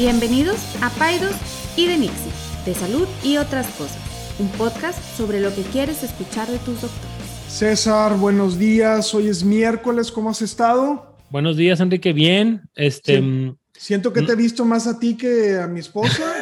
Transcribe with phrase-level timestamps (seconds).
[0.00, 1.34] Bienvenidos a Paidos
[1.76, 2.32] y de Nixie,
[2.64, 3.98] de salud y otras cosas,
[4.38, 7.28] un podcast sobre lo que quieres escuchar de tus doctores.
[7.48, 9.12] César, buenos días.
[9.14, 11.14] Hoy es miércoles, ¿cómo has estado?
[11.28, 12.14] Buenos días, Enrique.
[12.14, 12.62] Bien.
[12.76, 13.54] Este, Sí.
[13.74, 16.32] Siento que te he visto más a ti que a mi esposa.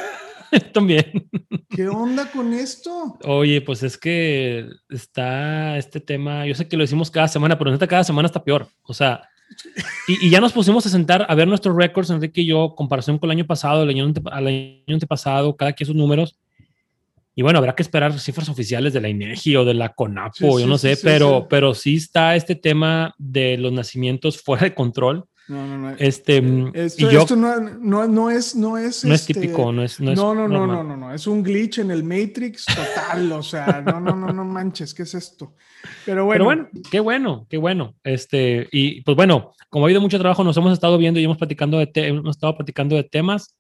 [0.73, 1.29] También.
[1.69, 3.19] ¿Qué onda con esto?
[3.25, 7.71] Oye, pues es que está este tema, yo sé que lo decimos cada semana, pero
[7.71, 8.67] neta cada semana está peor.
[8.83, 9.23] O sea,
[10.07, 13.19] y, y ya nos pusimos a sentar a ver nuestros récords, Enrique y yo, comparación
[13.19, 16.39] con el año pasado, el año, ante- al año antepasado, cada quien sus números.
[17.35, 20.45] Y bueno, habrá que esperar cifras oficiales de la INEGI o de la CONAPO, Sí,
[20.45, 24.65] yo sí, no sé, sí, pero, pero sí está este tema de los nacimientos fuera
[24.65, 25.25] de control.
[25.49, 25.97] No, no, no.
[25.99, 26.43] Este,
[26.75, 29.83] Esto, y yo, esto no, no, no es, no es, no es este, típico, no
[29.83, 31.15] es, no es No, no, no, no, no, no.
[31.15, 33.33] Es un glitch en el Matrix total.
[33.33, 35.55] o sea, no, no, no, no manches, ¿qué es esto?
[36.05, 37.95] Pero bueno, Pero bueno, qué bueno, qué bueno.
[38.05, 41.39] Este, y pues bueno, como ha habido mucho trabajo, nos hemos estado viendo y hemos
[41.39, 43.57] platicando de hemos estado platicando de temas.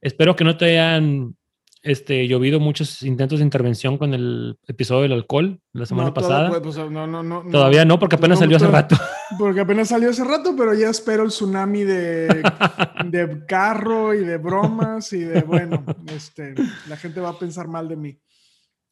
[0.00, 1.36] Espero que no te hayan
[1.82, 6.48] este, llovido muchos intentos de intervención con el episodio del alcohol la semana no, pasada.
[6.48, 8.96] pues, pues, no, no, no, Todavía no, porque apenas salió hace to- rato.
[9.38, 12.26] Porque apenas salió hace rato, pero ya espero el tsunami de,
[13.06, 16.54] de carro y de bromas y de, bueno, este,
[16.88, 18.18] la gente va a pensar mal de mí.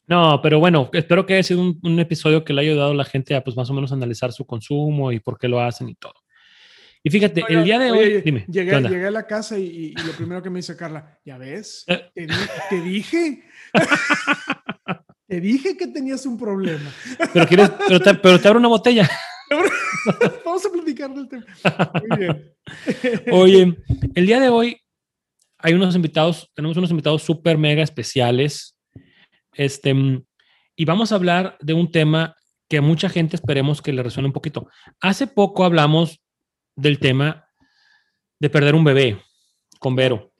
[0.09, 2.95] No, pero bueno, espero que haya sido un, un episodio que le haya ayudado a
[2.95, 5.89] la gente a pues más o menos analizar su consumo y por qué lo hacen
[5.89, 6.15] y todo.
[7.07, 9.63] Y fíjate, el día de oye, hoy, dime, ¿qué llegué, llegué a la casa y,
[9.63, 11.85] y- lo primero que me dice Carla, ¿ya ves?
[11.87, 12.11] Eh.
[12.13, 12.27] Te,
[12.69, 13.45] te dije.
[15.29, 16.93] te dije que tenías un problema.
[17.33, 19.09] Pero quieres, pero te, pero te abro una botella.
[20.45, 21.47] Vamos a platicar del tema.
[22.09, 22.55] Muy bien.
[23.31, 23.77] Oye,
[24.17, 24.77] el día de hoy
[25.59, 28.77] hay unos invitados, tenemos unos invitados súper mega especiales.
[29.55, 29.95] Este,
[30.75, 32.35] y vamos a hablar de un tema
[32.69, 34.67] que a mucha gente esperemos que le resuene un poquito.
[35.01, 36.21] Hace poco hablamos
[36.77, 37.49] del tema
[38.39, 39.19] de perder un bebé
[39.79, 40.33] con Vero.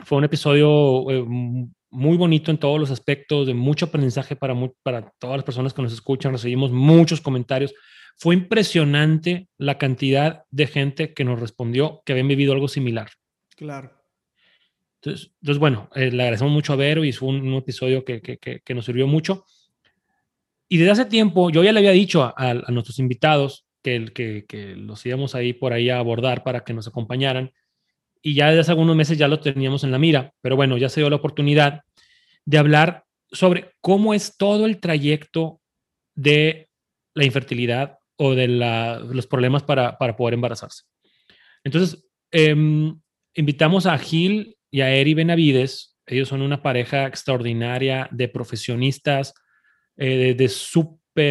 [0.00, 1.24] Fue un episodio eh,
[1.90, 5.82] muy bonito en todos los aspectos, de mucho aprendizaje para, para todas las personas que
[5.82, 6.32] nos escuchan.
[6.32, 7.74] Recibimos muchos comentarios.
[8.16, 13.10] Fue impresionante la cantidad de gente que nos respondió que habían vivido algo similar.
[13.56, 13.92] Claro.
[15.00, 18.20] Entonces, entonces bueno, eh, le agradecemos mucho a Vero y fue un, un episodio que,
[18.20, 19.44] que- que- que nos sirvió mucho.
[20.68, 23.64] Y desde hace tiempo, yo ya le había dicho a, a- a nuestros invitados
[24.14, 27.52] que, que, los íbamos ahí por ahí a abordar para que nos acompañaran.
[28.22, 30.34] Y ya desde hace algunos meses ya lo teníamos en la mira.
[30.40, 31.82] Pero bueno, ya se dio la oportunidad
[32.44, 35.60] de hablar sobre cómo es todo el trayecto
[36.14, 36.68] de
[37.14, 40.84] la infertilidad o de los problemas para, para poder embarazarse.
[41.62, 42.98] Entonces, em,
[43.34, 45.96] invitamos a Gil y a Eri Benavides.
[46.06, 49.34] Ellos son una pareja extraordinaria de profesionistas,
[49.96, 50.48] eh, de, de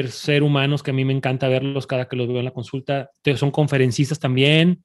[0.09, 3.09] ser humanos que a mí me encanta verlos cada que los veo en la consulta.
[3.21, 4.83] Te- Son conferencistas también,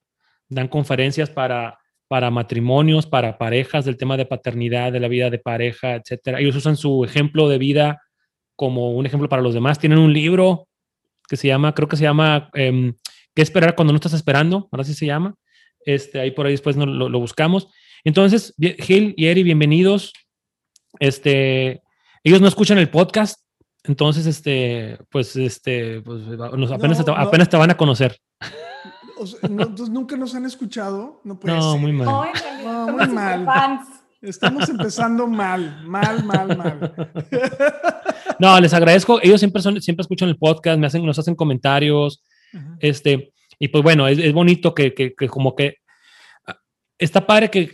[0.49, 5.39] dan conferencias para, para matrimonios, para parejas, del tema de paternidad, de la vida de
[5.39, 6.41] pareja, etcétera.
[6.41, 8.01] Ellos usan su ejemplo de vida
[8.57, 9.79] como un ejemplo para los demás.
[9.79, 10.69] Tienen un libro
[11.29, 12.95] que se llama, creo que se llama em,
[13.35, 14.69] ¿Qué esperar cuando no estás esperando?
[14.71, 15.35] Ahora sí se llama.
[15.87, 17.69] Este, ahí por ahí después no, lo, buscamos.
[18.05, 20.13] Entonces, Gil y Eri, bienvenidos.
[21.01, 21.83] Este,
[22.25, 23.41] ellos no escuchan el podcast,
[23.85, 27.17] entonces, este, pues, este, pues, nos- apenas, No, te, no.
[27.17, 28.17] apenas te van a conocer.
[29.19, 31.21] O sea, no, entonces, nunca nos han escuchado.
[31.25, 31.81] No puede No, ser.
[31.81, 32.07] muy mal.
[32.65, 33.81] No, muy mal.
[34.21, 36.95] Estamos empezando mal, mal, mal, mal.
[38.39, 39.21] No, les agradezco.
[39.23, 42.23] Ellos siempre son, siempre escuchan el podcast, me hacen, nos hacen comentarios.
[42.53, 42.77] Ajá.
[42.81, 45.77] Este, y pues bueno, es, es bonito que, que, que como que
[46.47, 46.57] ah,
[46.99, 47.73] está padre que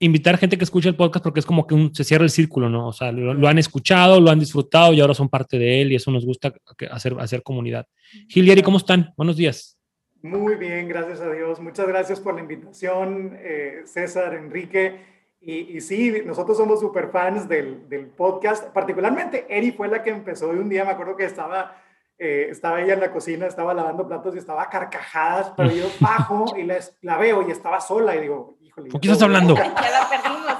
[0.00, 2.68] invitar gente que escucha el podcast porque es como que un- se cierra el círculo,
[2.68, 2.88] ¿no?
[2.88, 5.92] O sea, lo, lo han escuchado, lo han disfrutado y ahora son parte de él
[5.92, 6.52] y eso nos gusta
[6.90, 7.86] hacer, hacer comunidad.
[8.28, 9.12] Gil y ¿cómo están?
[9.16, 9.78] Buenos días.
[10.22, 11.60] Muy bien, gracias a Dios.
[11.60, 15.00] Muchas gracias por la invitación, eh, César, Enrique.
[15.40, 18.68] Y, y sí, nosotros somos super fans del, del podcast.
[18.72, 21.74] Particularmente, Eri fue la que empezó de un día, me acuerdo que estaba,
[22.18, 25.86] eh, estaba ella en la cocina, estaba lavando platos y estaba a carcajadas, pero yo
[26.00, 28.90] bajo y la, la veo y estaba sola y digo, híjole.
[28.90, 29.54] ¿Por qué estás hablando?
[29.64, 30.56] Ya la perdimos.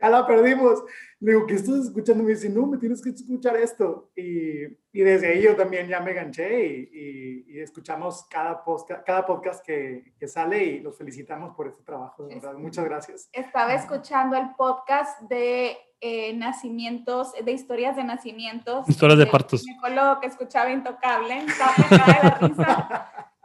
[0.00, 0.84] ya la perdimos.
[1.22, 2.24] Le digo, ¿qué estás escuchando?
[2.24, 4.10] Me dice, no, me tienes que escuchar esto.
[4.16, 9.02] Y, y desde ahí yo también ya me ganché y, y- y escuchamos cada, posca-
[9.04, 12.54] cada podcast que, que sale y los felicitamos por este trabajo, de verdad.
[12.54, 13.28] Muchas gracias.
[13.32, 18.88] Estaba escuchando el podcast de eh, nacimientos, de historias de nacimientos.
[18.88, 19.60] Historias de partos.
[19.62, 21.36] ginecólogo que escuchaba Intocable.
[21.44, 23.12] Estaba pegada de la risa.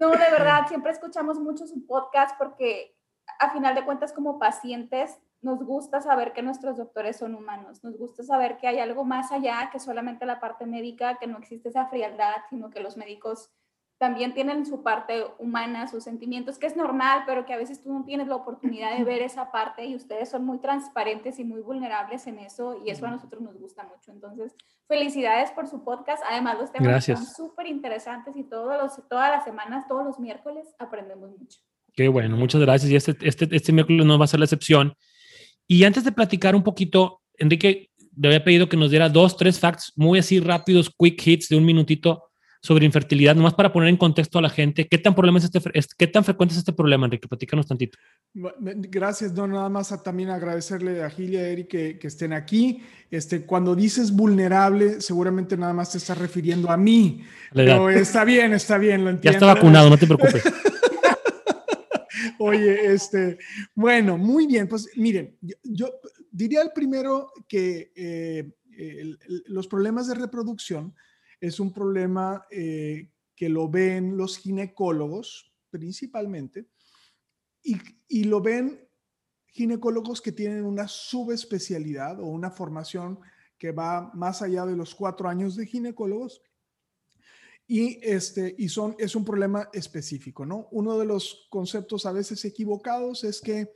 [0.00, 2.96] No, de verdad, siempre escuchamos mucho su podcast porque
[3.38, 7.98] a final de cuentas como pacientes nos gusta saber que nuestros doctores son humanos, nos
[7.98, 11.68] gusta saber que hay algo más allá que solamente la parte médica, que no existe
[11.68, 13.50] esa frialdad, sino que los médicos
[13.98, 17.92] también tienen su parte humana, sus sentimientos, que es normal, pero que a veces tú
[17.92, 21.60] no tienes la oportunidad de ver esa parte y ustedes son muy transparentes y muy
[21.60, 24.10] vulnerables en eso y eso a nosotros nos gusta mucho.
[24.10, 24.54] Entonces,
[24.88, 26.22] felicidades por su podcast.
[26.28, 30.74] Además, los temas son súper interesantes y todos los, todas las semanas, todos los miércoles
[30.78, 31.60] aprendemos mucho.
[31.94, 32.90] Qué bueno, muchas gracias.
[32.90, 34.94] Y este, este, este miércoles no va a ser la excepción.
[35.66, 39.58] Y antes de platicar un poquito, Enrique, le había pedido que nos diera dos, tres
[39.58, 42.24] facts muy así rápidos, quick hits de un minutito
[42.64, 45.60] sobre infertilidad, nomás para poner en contexto a la gente, ¿qué tan, problema es este,
[45.98, 47.28] qué tan frecuente es este problema, Enrique?
[47.28, 47.98] Platícanos tantito.
[48.32, 52.32] Gracias, no, nada más a, también agradecerle a Gil y a Eric que, que, estén
[52.32, 52.82] aquí.
[53.10, 58.54] Este, cuando dices vulnerable, seguramente nada más te estás refiriendo a mí, pero está bien,
[58.54, 59.38] está bien, lo entiendo.
[59.38, 60.42] Ya está vacunado, no te preocupes.
[62.38, 63.38] Oye, este,
[63.74, 66.00] bueno, muy bien, pues miren, yo,
[66.30, 68.52] diría el primero que eh,
[69.46, 70.94] los problemas de reproducción
[71.40, 76.66] es un problema eh, que lo ven los ginecólogos principalmente
[77.62, 78.88] y, lo ven
[79.46, 83.18] ginecólogos que tienen una subespecialidad o una formación
[83.58, 86.42] que va más allá de los cuatro años de ginecólogos
[87.66, 90.68] y, este, y son, es un problema específico, ¿no?
[90.70, 93.72] Uno de los conceptos a veces equivocados es que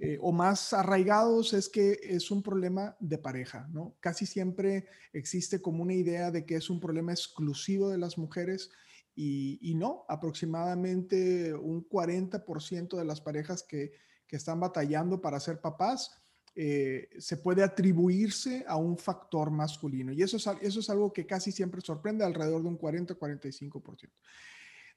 [0.00, 3.94] eh, o más arraigados es que es un problema de pareja, ¿no?
[4.00, 8.70] Casi siempre existe como una idea de que es un problema exclusivo de las mujeres
[9.16, 13.92] y, no, aproximadamente un 40% de las parejas que,
[14.34, 16.10] están batallando para ser papás
[16.54, 20.12] eh, se puede atribuirse a un factor masculino.
[20.12, 24.10] Y eso es, eso es algo que casi siempre sorprende, alrededor de un 40-45%.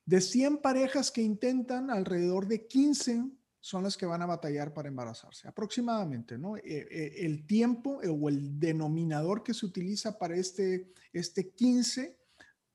[0.05, 3.25] De 100 parejas que intentan, alrededor de 15
[3.59, 6.55] son las que van a batallar para embarazarse, aproximadamente, ¿no?
[6.55, 12.17] Eh, eh, el tiempo eh, o el denominador que se utiliza para este, este 15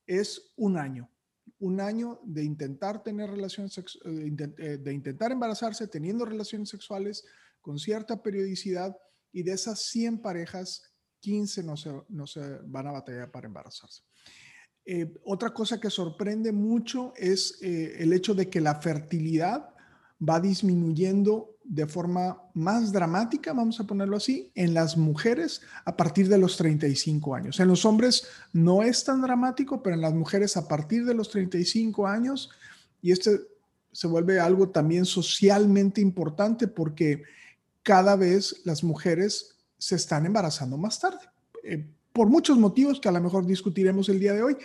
[0.06, 1.08] es un año.
[1.61, 7.25] Un año de intentar tener relaciones, de intentar embarazarse teniendo relaciones sexuales
[7.62, 8.94] con cierta periodicidad
[9.32, 10.82] y de esas 100 parejas,
[11.20, 14.03] 15 no se, no se van a batallar para embarazarse.
[15.25, 19.70] otra cosa que sorprende mucho es el hecho de que la fertilidad
[20.29, 26.29] va disminuyendo de forma más dramática, vamos a ponerlo así, en las mujeres a partir
[26.29, 27.61] de los 35 años.
[27.61, 31.31] En los hombres no es tan dramático, pero en las mujeres a partir de los
[31.31, 32.50] 35 años,
[33.00, 33.41] y este
[33.93, 37.23] se vuelve algo también socialmente importante porque
[37.82, 41.29] cada vez las mujeres se están embarazando más tarde,
[41.64, 44.56] eh, por muchos motivos que a lo mejor discutiremos el día de hoy,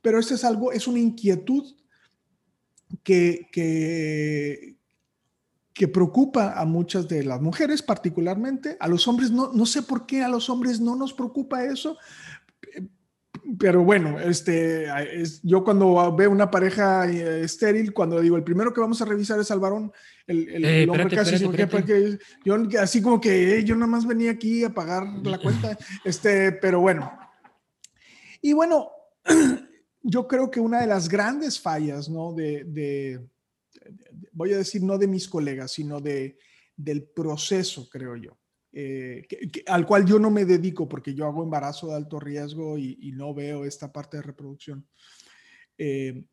[0.00, 1.74] pero este es algo, es una inquietud
[3.02, 4.76] que, que,
[5.72, 8.76] que preocupa a muchas de las mujeres particularmente.
[8.80, 11.96] A los hombres no, no sé por qué a los hombres no nos preocupa eso.
[13.58, 14.86] Pero bueno, este,
[15.42, 19.38] yo cuando veo una pareja eh, estéril, cuando digo el primero que vamos a revisar
[19.38, 19.92] es al varón,
[20.26, 21.36] el, eh, hombre casi
[22.44, 26.80] yo así como que yo nada más venía aquí a pagar la cuenta, este, pero
[26.80, 27.12] bueno.
[28.40, 28.90] Y bueno,
[30.02, 32.32] yo creo que una de las grandes fallas, ¿no?
[32.32, 33.20] de,
[34.32, 36.38] voy a decir no de mis colegas, sino de,
[36.76, 38.38] del proceso, creo yo,
[38.76, 39.24] eh,
[39.68, 43.32] al cual yo no me dedico porque yo hago embarazo de alto riesgo y, no
[43.32, 44.84] veo esta parte de reproducción.
[45.78, 46.24] Eh,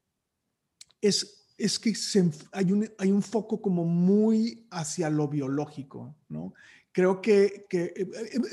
[1.00, 1.93] es, es que
[2.51, 6.55] hay, un, hay un foco como muy hacia lo biológico, ¿no?
[6.91, 8.10] Creo que, que, eh,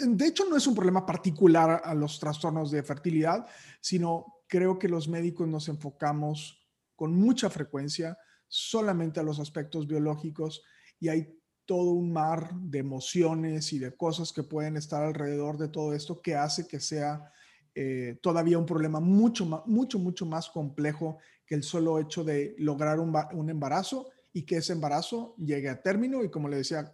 [0.06, 3.46] de hecho, no es un problema particular a los trastornos de fertilidad,
[3.80, 10.62] sino creo que los médicos nos enfocamos con mucha frecuencia solamente a los aspectos biológicos
[11.00, 11.37] y hay
[11.68, 16.22] todo un mar de emociones y de cosas que pueden estar alrededor de todo esto
[16.22, 17.30] que hace que sea
[17.74, 22.98] eh, todavía un problema mucho, mucho, mucho más complejo que el solo hecho de lograr
[22.98, 26.90] un, embarazo y que ese embarazo llegue a término y como le decía,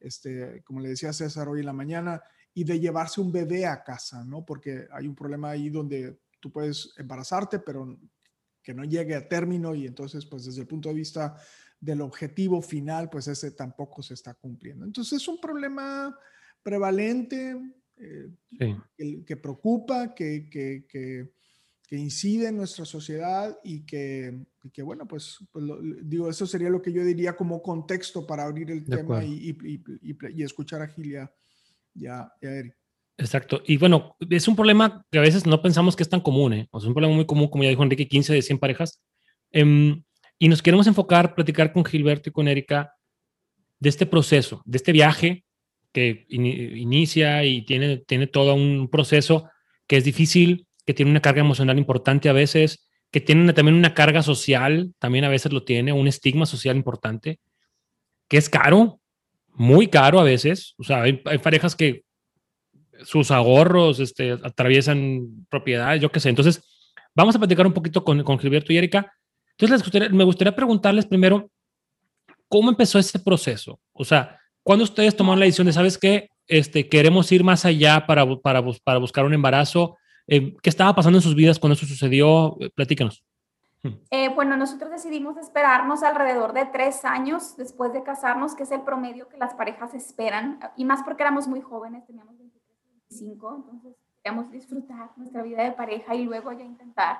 [0.00, 2.22] este, como le decía César hoy en la mañana,
[2.54, 4.42] y de llevarse un bebé a casa, ¿no?
[4.42, 7.98] Porque hay un problema ahí donde tú puedes embarazarte, pero
[8.62, 11.36] que no llegue a término y entonces, pues desde el punto de vista
[11.80, 14.84] del objetivo final, pues ese tampoco se está cumpliendo.
[14.84, 16.16] Entonces es un problema
[16.62, 17.56] prevalente
[17.96, 18.30] eh,
[19.26, 25.64] que, preocupa, que, que, que, incide en nuestra sociedad y que, que bueno, pues, pues
[26.02, 29.84] digo, eso sería lo que yo diría como contexto para abrir el tema y, y,
[30.00, 31.30] y, escuchar a Gilia
[31.94, 32.81] y a Eric.
[33.18, 33.62] Exacto.
[33.66, 36.68] Y bueno, es un problema que a veces no pensamos que es tan común, ¿eh?
[36.72, 39.02] Es un problema muy común, como ya dijo Enrique, 15 de 100 parejas.
[39.50, 40.02] Em,
[40.38, 42.94] y nos queremos enfocar, platicar con Gilberto y con Erika
[43.78, 45.44] de este proceso, de este viaje
[45.92, 49.50] que inicia y tiene, tiene todo un proceso
[49.86, 53.94] que es difícil, que tiene una carga emocional importante a veces, que tienen también una
[53.94, 57.40] carga social, también a veces lo tiene, un estigma social importante,
[58.26, 59.00] que es caro,
[59.48, 60.74] muy caro a veces.
[60.78, 62.04] O sea, hay, parejas que
[63.04, 66.28] sus ahorros este, atraviesan propiedades, yo qué sé.
[66.28, 66.62] Entonces,
[67.14, 69.12] vamos a platicar un poquito con, con Gilberto y Erika.
[69.58, 71.50] Entonces, me gustaría preguntarles primero,
[72.48, 73.80] ¿cómo empezó ese proceso?
[73.92, 78.06] O sea, ¿cuándo ustedes tomaron la decisión de, sabes qué, este, queremos ir más allá
[78.06, 79.96] para, para, para buscar un embarazo?
[80.26, 82.56] Eh, ¿Qué estaba pasando en sus vidas cuando eso sucedió?
[82.60, 83.24] Eh, platícanos.
[83.82, 83.94] Hmm.
[84.10, 88.82] Eh, bueno, nosotros decidimos esperarnos alrededor de tres años después de casarnos, que es el
[88.82, 92.31] promedio que las parejas esperan, y más porque éramos muy jóvenes, teníamos 23,
[93.12, 97.18] 25, entonces queríamos disfrutar nuestra vida de pareja y luego ya intentar.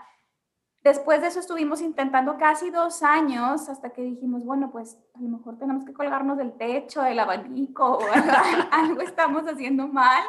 [0.83, 5.29] Después de eso estuvimos intentando casi dos años hasta que dijimos, bueno, pues a lo
[5.29, 8.01] mejor tenemos que colgarnos del techo, del abanico, o
[8.73, 10.23] algo estamos haciendo mal.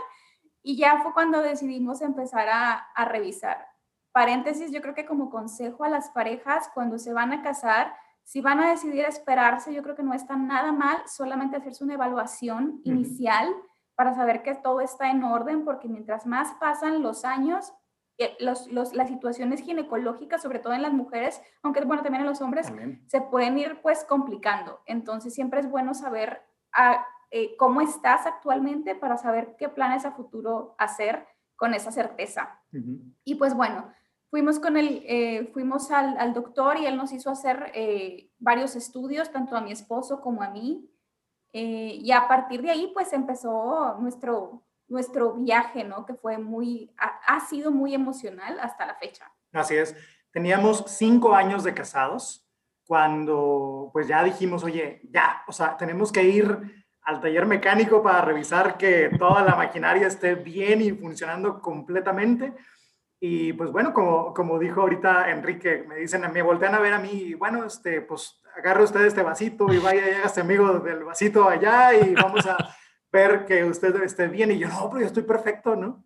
[0.61, 3.67] Y ya fue cuando decidimos empezar a, a revisar.
[4.11, 8.39] Paréntesis, yo creo que como consejo a las parejas cuando se van a casar, si
[8.39, 12.79] van a decidir esperarse, yo creo que no está nada mal solamente hacerse una evaluación
[12.83, 13.53] inicial
[13.95, 17.73] para saber que todo está en orden, porque mientras más pasan los años,
[18.17, 22.29] eh, los, los, las situaciones ginecológicas, sobre todo en las mujeres, aunque bueno, también en
[22.29, 22.71] los hombres,
[23.07, 24.81] se pueden ir pues complicando.
[24.85, 30.11] Entonces siempre es bueno saber a, eh, cómo estás actualmente para saber qué planes a
[30.11, 32.61] futuro hacer con esa certeza.
[33.23, 33.91] Y pues bueno,
[34.29, 38.75] fuimos, con el, eh, fuimos al, al, doctor y él nos hizo hacer eh, varios
[38.75, 40.87] estudios, tanto a mi esposo como a mí.
[41.61, 46.05] Y a partir de ahí pues empezó nuestro, nuestro viaje, ¿no?
[46.05, 49.31] Que fue muy, ha, ha sido muy emocional hasta la fecha.
[49.51, 49.95] Así es.
[50.31, 52.43] Teníamos cinco años de casados
[52.85, 58.21] cuando pues ya dijimos, oye, ya, o sea, tenemos que ir al taller mecánico para
[58.21, 62.53] revisar que toda la maquinaria esté bien y funcionando completamente.
[63.25, 66.99] Y pues bueno, como, como dijo ahorita Enrique, me dicen mí, voltean a ver a
[66.99, 71.93] mí, bueno, este, pues agarre usted este vasito y vaya, este amigo del vasito allá
[71.93, 72.57] y vamos a
[73.13, 74.51] ver que usted esté bien.
[74.51, 76.03] Y yo, no, pero yo estoy perfecto, ¿no?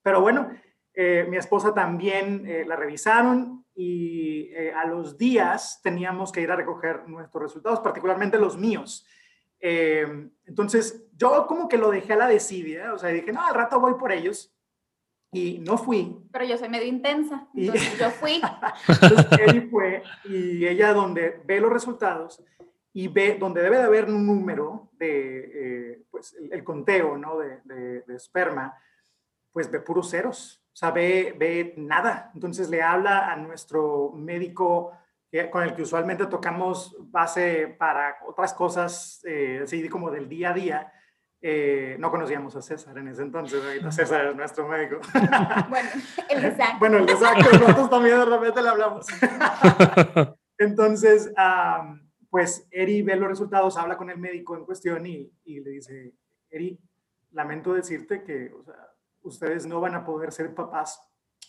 [0.00, 0.48] Pero bueno,
[0.94, 6.50] eh, mi esposa también eh, la revisaron y eh, a los días teníamos que ir
[6.50, 9.06] a recoger nuestros resultados, particularmente los míos.
[9.60, 13.78] Entonces, yo como que lo dejé a la desidia, o sea, dije, no, al rato
[13.78, 14.55] voy por ellos.
[15.32, 16.16] Y no fui.
[16.32, 18.40] Pero yo soy medio intensa, entonces y, yo fui.
[18.88, 22.42] entonces, fue y ella donde ve los resultados
[22.92, 25.50] y ve donde debe de haber un número de,
[25.92, 27.38] eh, pues, el, conteo, ¿no?
[27.38, 28.74] De, de, de, esperma,
[29.52, 32.30] pues ve puros ceros, o sea, ve, ve nada.
[32.34, 34.92] Entonces le habla a nuestro médico
[35.50, 40.54] con el que usualmente tocamos base para otras cosas, eh, así como del día a
[40.54, 40.92] día.
[41.48, 44.96] Eh, no conocíamos a César en ese entonces, ahorita César es nuestro médico.
[45.70, 45.88] bueno,
[46.28, 46.76] el exacto.
[46.80, 49.06] Bueno, el exacto, nosotros también de repente le hablamos.
[50.58, 51.32] entonces,
[52.30, 56.14] pues Eri ve los resultados, habla con el médico en cuestión y, y le dice,
[56.50, 56.80] Eri,
[57.30, 58.90] lamento decirte que o sea,
[59.22, 61.00] ustedes no van a poder ser papás,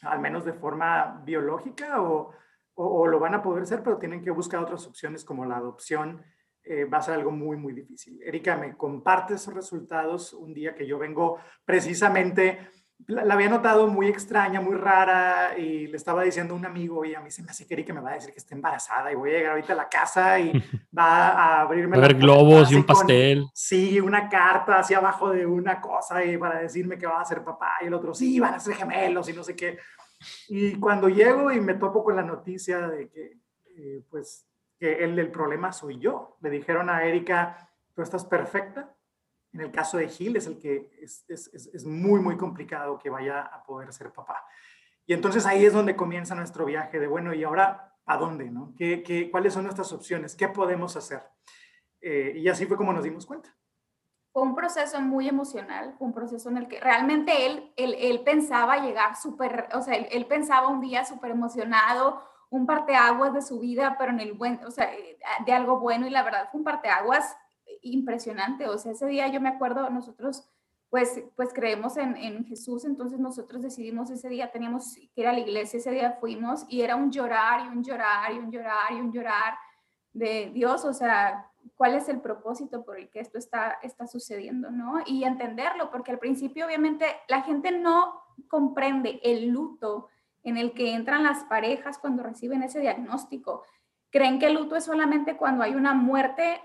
[0.04, 2.36] al menos de forma biológica o
[2.80, 6.24] o, lo van a poder ser, pero tienen que buscar otras opciones como la adopción.
[6.70, 8.20] Eh, va a ser algo muy, muy difícil.
[8.22, 12.60] Erika, me comparte esos resultados un día que yo vengo precisamente,
[13.06, 17.16] la, había notado muy extraña, muy rara, y le estaba diciendo a un amigo, y
[17.16, 19.16] a mí se me hace que Erika me va a decir que está embarazada, y
[19.16, 20.52] voy a llegar ahorita a la casa y
[20.98, 21.96] va a abrirme...
[21.96, 23.46] a ver globos y un pastel.
[23.54, 27.46] sí, una carta hacia abajo de una cosa, y para decirme que va a ser
[27.46, 29.78] papá, y el otro, sí, van a ser gemelos, y no sé qué.
[30.50, 33.38] Y cuando llego y me topo con la noticia de que,
[33.78, 34.47] eh, pues,
[34.78, 38.96] que el, problema soy yo, le dijeron a Erika, tú estás perfecta.
[39.54, 43.10] En el caso de Gil es el que es, es, es, muy, muy complicado que
[43.10, 44.46] vaya a poder ser papá.
[45.06, 48.52] Y entonces ahí es donde comienza nuestro viaje de, bueno, ¿y ahora a dónde?
[48.52, 48.74] No?
[48.78, 50.36] ¿Qué, qué, cuáles son nuestras opciones?
[50.36, 51.24] ¿Qué podemos hacer?
[52.02, 53.58] Eh, y así fue como nos dimos cuenta
[54.38, 58.78] fue un proceso muy emocional, un proceso en el que realmente él, él, él pensaba
[58.78, 63.96] llegar súper, o sea, él, pensaba un día súper emocionado, un parteaguas de su vida,
[63.98, 66.64] pero en el buen, o sea, eh, de algo bueno y la verdad fue un
[66.64, 67.36] parteaguas
[67.82, 70.50] impresionante, o sea, ese día yo me acuerdo, nosotros
[70.90, 75.34] pues, pues creemos en, en Jesús, entonces nosotros decidimos ese día, teníamos que ir a
[75.34, 78.92] la iglesia, ese día fuimos y era un llorar y un llorar y un llorar
[78.94, 79.56] y un llorar
[80.14, 84.72] de Dios, o sea, cuál es el propósito por el que esto está, está sucediendo,
[84.72, 85.02] ¿no?
[85.06, 90.08] Y entenderlo, porque al principio obviamente la gente no comprende el luto
[90.48, 93.64] en el que entran las parejas cuando reciben ese diagnóstico.
[94.10, 96.62] Creen que el luto es solamente cuando hay una muerte,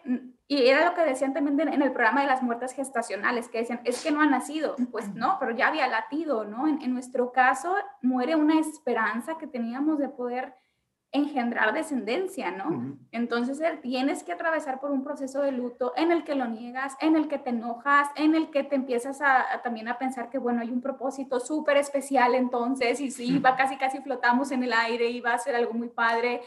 [0.47, 3.81] y era lo que decían también en el programa de las muertes gestacionales, que decían,
[3.85, 6.69] es que no ha nacido, pues no, pero ya había latido, ¿no?
[6.69, 10.55] En, en nuestro caso, muere una esperanza que teníamos de poder
[11.13, 12.97] engendrar descendencia, ¿no?
[13.13, 16.97] Entonces eh, tienes que atravesar por un proceso de luto en el que lo niegas,
[17.01, 20.39] en el que te enojas, en el que te empiezas a, también a pensar que,
[20.39, 24.73] bueno, hay un propósito súper especial entonces y sí, va casi, casi flotamos en el
[24.73, 26.41] aire y va a ser algo muy padre.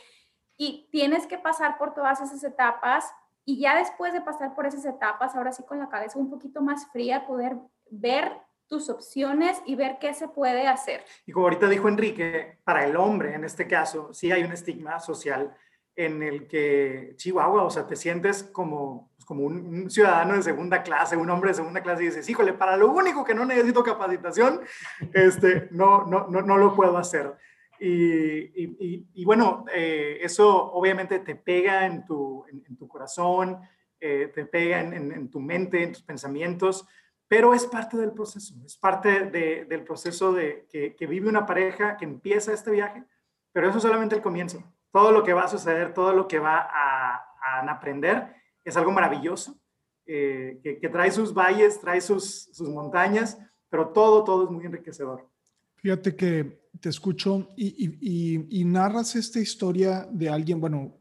[0.58, 3.14] Y tienes que pasar por todas esas etapas
[3.46, 6.62] y ya después de pasar por esas etapas, ahora sí con la cabeza un poquito
[6.62, 7.56] más fría, poder
[7.92, 8.32] ver
[8.68, 11.04] tus opciones y ver qué se puede hacer.
[11.26, 15.00] Y como ahorita dijo Enrique, para el hombre en este caso, sí hay un estigma
[15.00, 15.56] social
[15.96, 20.84] en el que, Chihuahua, o sea, te sientes como, pues, como un, ciudadano de segunda
[20.84, 23.84] clase, un hombre de segunda clase y dices, híjole, para lo único que no necesito
[23.84, 24.62] capacitación,
[25.14, 27.34] este, no, no, no, no lo puedo hacer.
[27.80, 33.60] Y, y, bueno, eh, eso obviamente te pega en tu, en, tu corazón,
[34.00, 36.88] eh, te pega en, en, tu mente, en tus pensamientos,
[37.28, 42.06] pero es parte del proceso, es parte del proceso de que, vive una pareja que
[42.06, 43.04] empieza este viaje,
[43.52, 44.64] pero eso es solamente el comienzo.
[44.92, 47.22] Todo lo que va a suceder, todo lo que va a,
[47.70, 49.56] aprender es algo maravilloso,
[50.06, 53.38] eh, que, trae sus valles, trae sus, sus montañas,
[53.70, 55.28] pero todo, todo es muy enriquecedor.
[55.76, 60.98] Fíjate que te escucho y, narras esta historia de alguien, bueno,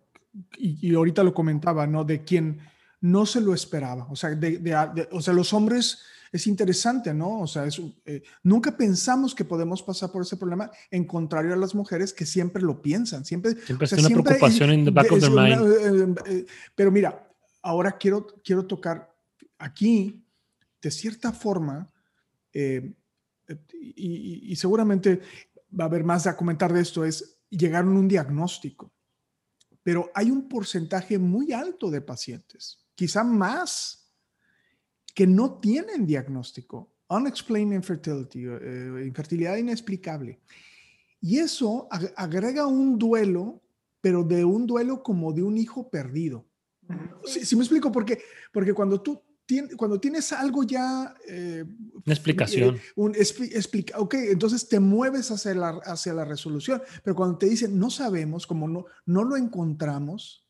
[0.58, 2.04] y, ahorita lo comentaba, ¿no?
[2.04, 2.60] De quien
[3.04, 4.06] no se lo esperaba.
[4.10, 5.98] O sea, de, o sea los hombres
[6.32, 7.42] es interesante, ¿no?
[7.42, 7.68] O sea,
[8.06, 12.24] eh, nunca pensamos que podemos pasar por ese problema, en contrario a las mujeres que
[12.24, 13.56] siempre lo piensan, siempre.
[13.60, 16.16] Siempre es una preocupación en back of their mind.
[16.16, 17.30] Eh, eh, pero mira,
[17.60, 19.14] ahora quiero, quiero tocar
[19.58, 20.24] aquí,
[20.80, 21.92] de cierta forma,
[22.54, 22.80] y,
[24.50, 25.20] y, seguramente
[25.78, 28.92] va a haber más a comentar de esto, es llegaron a un diagnóstico.
[29.82, 34.12] Pero hay un porcentaje muy alto de pacientes, quizá más
[35.14, 36.90] que no tienen diagnóstico.
[37.08, 40.40] Unexplained infertility, eh, infertilidad inexplicable.
[41.20, 43.62] Y eso agrega un duelo,
[44.00, 46.46] pero de un duelo como de un hijo perdido.
[47.24, 47.90] Si me explico?
[47.90, 48.20] Porque,
[48.52, 51.14] porque cuando tú tienes, cuando tienes algo ya...
[51.26, 51.64] Eh,
[52.04, 52.76] Una explicación.
[52.76, 56.82] Eh, un, explica, ok, entonces te mueves hacia la, hacia la resolución.
[57.02, 60.43] Pero cuando te dicen, no sabemos, como no, no lo encontramos,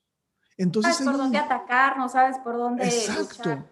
[0.56, 0.96] entonces...
[0.96, 2.84] Sabes por dónde atacar, no sabes por dónde...
[2.84, 3.64] Exacto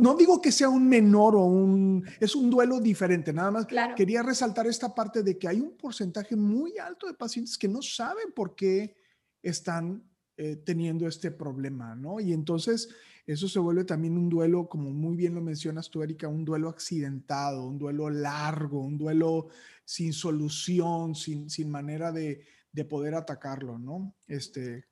[0.00, 4.22] no, digo que sea un menor o un, es un duelo diferente, nada más quería
[4.22, 8.32] resaltar esta parte de que hay un porcentaje muy alto de pacientes que no saben
[8.34, 8.96] por qué
[9.42, 10.02] están
[10.36, 12.18] eh, teniendo este problema, ¿no?
[12.18, 12.88] Y entonces
[13.26, 16.68] eso se vuelve también un duelo, como muy bien lo mencionas tú, Erika, un duelo
[16.68, 19.48] accidentado, un duelo largo, un duelo
[19.84, 24.14] sin solución, sin, sin manera de, de poder atacarlo, ¿no?
[24.26, 24.86] Este,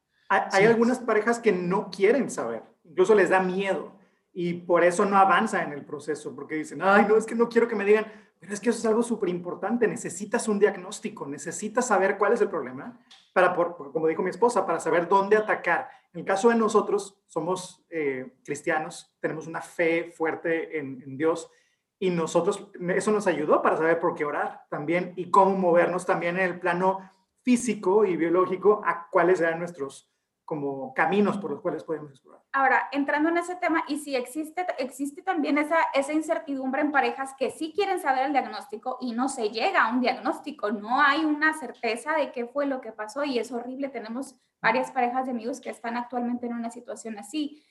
[0.51, 3.92] hay algunas parejas que no quieren saber, incluso les da miedo
[4.33, 7.49] y por eso no avanza en el proceso, porque dicen, ay, no, es que no
[7.49, 8.07] quiero que me digan,
[8.40, 12.40] pero es que eso es algo súper importante, necesitas un diagnóstico, necesitas saber cuál es
[12.40, 12.99] el problema,
[13.33, 15.88] para, por, como dijo mi esposa, para saber dónde atacar.
[16.12, 21.51] En el caso de nosotros, somos eh, cristianos, tenemos una fe fuerte en, en Dios
[21.99, 26.37] y nosotros, eso nos ayudó para saber por qué orar también y cómo movernos también
[26.37, 26.99] en el plano
[27.42, 30.12] físico y biológico a cuáles eran nuestros
[30.53, 32.43] como caminos por los cuales podemos explorar.
[32.53, 37.33] Ahora, entrando en ese tema, y si existe, existe también esa, esa incertidumbre en parejas
[37.38, 41.25] que sí quieren saber el diagnóstico y no se llega a un diagnóstico, no hay
[41.25, 43.88] una certeza de qué fue lo que pasó y es horrible.
[43.88, 47.65] Tenemos varias parejas de amigos que están actualmente en una situación así.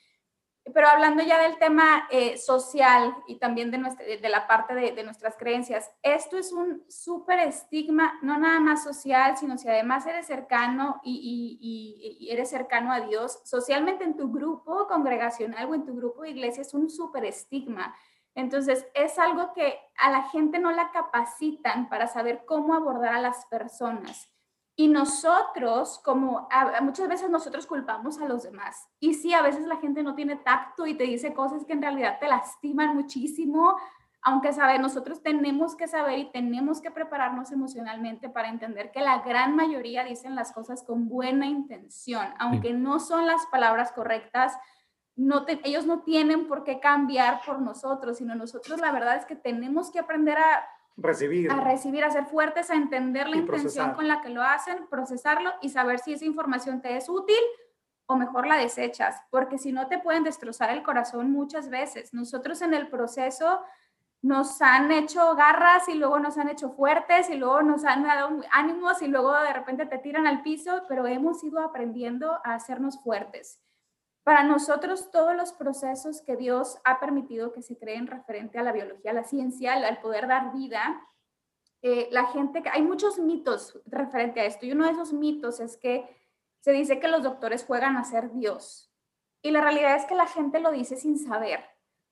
[0.73, 4.91] Pero hablando ya del tema eh, social y también de, nuestra, de la parte de,
[4.91, 10.05] de, nuestras creencias, esto es un súper estigma, no nada más social, sino si además
[10.05, 15.75] eres cercano y, y, y, eres cercano a Dios, socialmente en tu grupo congregacional o
[15.75, 17.95] en tu grupo de iglesia es un súper estigma.
[18.33, 23.21] Entonces, es algo que a la gente no la capacitan para saber cómo abordar a
[23.21, 24.29] las personas.
[24.75, 26.47] Y nosotros, como
[26.81, 28.87] muchas veces nosotros culpamos a los demás.
[28.99, 31.81] Y sí, a veces la gente no tiene tacto y te dice cosas que en
[31.81, 33.75] realidad te lastiman muchísimo,
[34.23, 39.19] aunque sabe, nosotros tenemos que saber y tenemos que prepararnos emocionalmente para entender que la
[39.19, 44.55] gran mayoría dicen las cosas con buena intención, aunque no son las palabras correctas.
[45.15, 49.35] No ellos no tienen por qué cambiar por nosotros, sino nosotros la verdad es que
[49.35, 50.63] tenemos que aprender a
[50.97, 51.51] recibir.
[51.51, 55.51] A recibir, a ser fuertes, a entender la intención con la que lo hacen, procesarlo
[55.61, 57.35] y saber si esa información te es útil
[58.05, 62.13] o mejor la desechas, porque si no te pueden destrozar el corazón muchas veces.
[62.13, 63.61] Nosotros en el proceso
[64.21, 68.41] nos han hecho garras y luego nos han hecho fuertes y luego nos han dado
[68.51, 73.01] ánimos y luego de repente te tiran al piso, pero hemos ido aprendiendo a hacernos
[73.01, 73.59] fuertes.
[74.23, 78.71] Para nosotros, todos los procesos que Dios ha permitido que se creen referente a la
[78.71, 81.01] biología, a la ciencia, al poder dar vida,
[81.81, 85.77] eh, la gente, hay muchos mitos referente a esto y uno de esos mitos es
[85.77, 86.07] que
[86.59, 88.93] se dice que los doctores juegan a ser Dios.
[89.41, 91.65] Y la realidad es que la gente lo dice sin saber,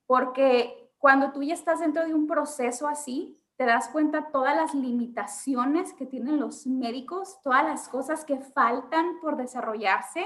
[0.08, 4.74] porque cuando tú ya estás dentro de un proceso así, te das cuenta todas las
[4.74, 10.26] limitaciones que tienen los médicos, todas las cosas que faltan por desarrollarse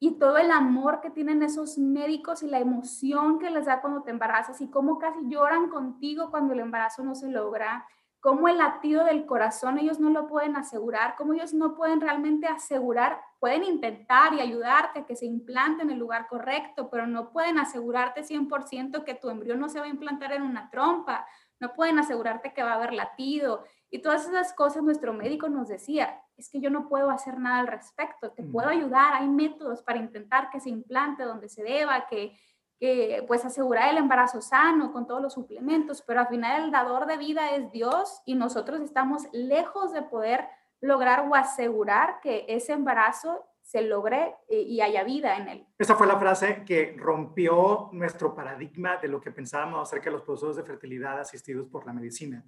[0.00, 4.02] y todo el amor que tienen esos médicos y la emoción que les da cuando
[4.02, 7.86] te embarazas y cómo casi lloran contigo cuando el embarazo no se logra,
[8.20, 12.46] cómo el latido del corazón ellos no lo pueden asegurar, cómo ellos no pueden realmente
[12.46, 17.30] asegurar, pueden intentar y ayudarte a que se implante en el lugar correcto, pero no
[17.30, 21.26] pueden asegurarte 100% que tu embrión no se va a implantar en una trompa
[21.60, 23.64] no pueden asegurarte que va a haber latido.
[23.90, 27.60] Y todas esas cosas nuestro médico nos decía, es que yo no puedo hacer nada
[27.60, 32.06] al respecto, te puedo ayudar, hay métodos para intentar que se implante donde se deba,
[32.06, 32.38] que,
[32.78, 37.06] que pues asegurar el embarazo sano con todos los suplementos, pero al final el dador
[37.06, 40.46] de vida es Dios y nosotros estamos lejos de poder
[40.80, 45.66] lograr o asegurar que ese embarazo se logre eh, y haya vida en él.
[45.78, 50.22] Esa fue la frase que rompió nuestro paradigma de lo que pensábamos acerca de los
[50.22, 52.42] procesos de fertilidad asistidos por la medicina,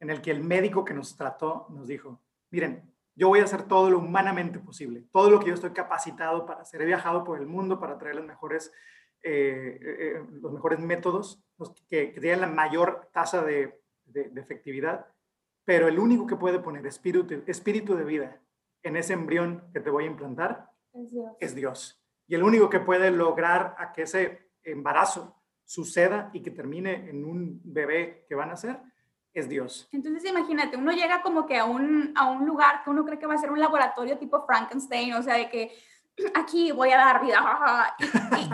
[0.00, 3.64] en el que el médico que nos trató nos dijo, miren, yo voy a hacer
[3.64, 6.82] todo lo humanamente posible, todo lo que yo estoy capacitado para hacer.
[6.82, 8.72] He viajado por el mundo para traer los mejores,
[9.22, 14.40] eh, eh, los mejores métodos los que, que, tienen la mayor tasa de, de, de,
[14.40, 15.06] efectividad,
[15.64, 18.40] pero el único que puede poner espíritu, espíritu de vida
[18.82, 21.32] en ese embrión que te voy a implantar es Dios.
[21.40, 22.04] es Dios.
[22.26, 27.24] Y el único que puede lograr a que ese embarazo suceda y que termine en
[27.24, 28.80] un bebé que van a ser
[29.34, 29.88] es Dios.
[29.92, 33.26] Entonces imagínate, uno llega como que a un, a un lugar que uno cree que
[33.26, 35.72] va a ser un laboratorio tipo Frankenstein, o sea, de que
[36.34, 37.96] aquí voy a dar vida,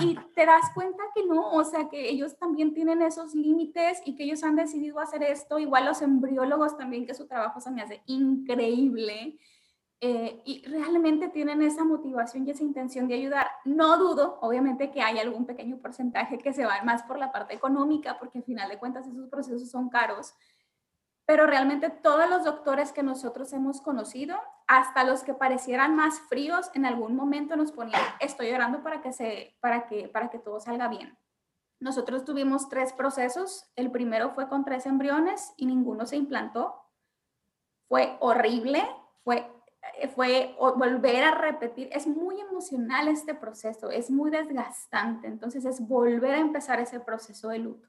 [0.01, 4.01] y, y, te das cuenta que no, o sea, que ellos también tienen esos límites
[4.05, 7.71] y que ellos han decidido hacer esto, igual los embriólogos también, que su trabajo se
[7.71, 9.39] me hace increíble,
[10.07, 13.47] eh, y realmente tienen esa motivación y esa intención de ayudar.
[13.65, 17.55] No dudo, obviamente, que hay algún pequeño porcentaje que se va más por la parte
[17.55, 20.35] económica, porque al final de cuentas esos procesos son caros,
[21.27, 26.71] pero realmente todos los doctores que nosotros hemos conocido, hasta los que parecieran más fríos,
[26.75, 30.61] en algún momento nos ponían, estoy llorando para que, se, para que, para que todo
[30.61, 31.19] salga bien.
[31.81, 33.71] Nosotros tuvimos tres procesos.
[33.77, 36.81] El primero fue con tres embriones y ninguno se implantó.
[37.89, 38.83] Fue horrible,
[39.23, 39.51] fue
[39.99, 45.87] eh, fue volver a repetir, es muy emocional este proceso, es muy desgastante, entonces es
[45.87, 47.89] volver a empezar ese proceso de luto.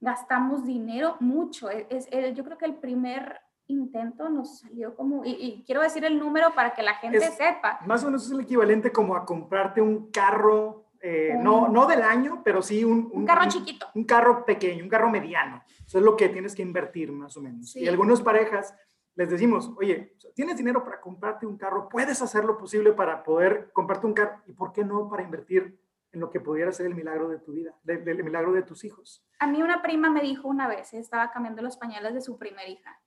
[0.00, 5.62] Gastamos dinero mucho, e, es, yo creo que el primer intento nos salió como, y,
[5.66, 7.80] quiero decir el número para que la gente sepa.
[7.86, 12.02] Más o menos es el equivalente como a comprarte un carro, eh, no, no del
[12.02, 13.86] año, pero sí un, un, carro chiquito.
[13.94, 15.62] Un carro pequeño, un carro mediano.
[15.86, 17.76] Eso es lo que tienes que invertir más o menos.
[17.76, 18.74] Y algunas parejas
[19.14, 23.70] les decimos, oye, tienes dinero para comprarte un carro, puedes hacer lo posible para poder
[23.72, 25.78] comprarte un carro, ¿y por qué no para invertir
[26.14, 29.24] en lo que pudiera ser el milagro de tu vida, el milagro de tus hijos?
[29.38, 32.68] A mí una prima me dijo una vez, estaba cambiando los pañales de su primera
[32.68, 33.00] hija,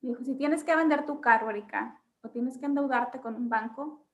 [0.00, 3.48] me dijo, si tienes que vender tu carro, Erika, o tienes que endeudarte con un
[3.48, 4.06] banco,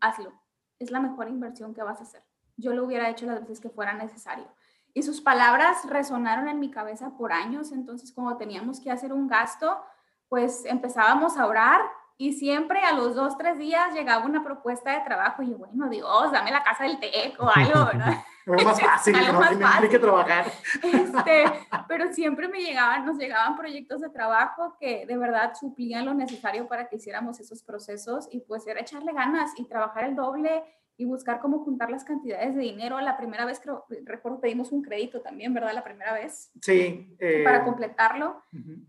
[0.00, 0.32] hazlo,
[0.78, 2.22] es la mejor inversión que vas a hacer.
[2.56, 4.46] Yo lo hubiera hecho las veces que fuera necesario.
[4.94, 9.28] Y sus palabras resonaron en mi cabeza por años, entonces como teníamos que hacer un
[9.28, 9.82] gasto,
[10.28, 11.80] pues empezábamos a orar
[12.18, 15.88] y siempre a los dos, tres días llegaba una propuesta de trabajo y yo, bueno,
[15.88, 18.14] Dios, dame la casa del TEC o algo, ¿verdad?
[18.46, 19.88] Es más fácil, no, más fácil.
[19.88, 20.46] que trabajar.
[20.80, 21.44] Este,
[21.88, 26.68] pero siempre me llegaban, nos llegaban proyectos de trabajo que de verdad suplían lo necesario
[26.68, 30.62] para que hiciéramos esos procesos y pues era echarle ganas y trabajar el doble
[30.96, 33.00] y buscar cómo juntar las cantidades de dinero.
[33.00, 35.74] La primera vez, creo, recuerdo, pedimos un crédito también, ¿verdad?
[35.74, 36.52] La primera vez.
[36.62, 37.16] Sí.
[37.18, 38.44] Eh, para completarlo.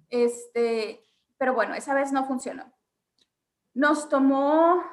[0.07, 1.03] Este,
[1.39, 2.76] pero bueno, esa vez no funcionó.
[3.77, 4.83] Nos tomó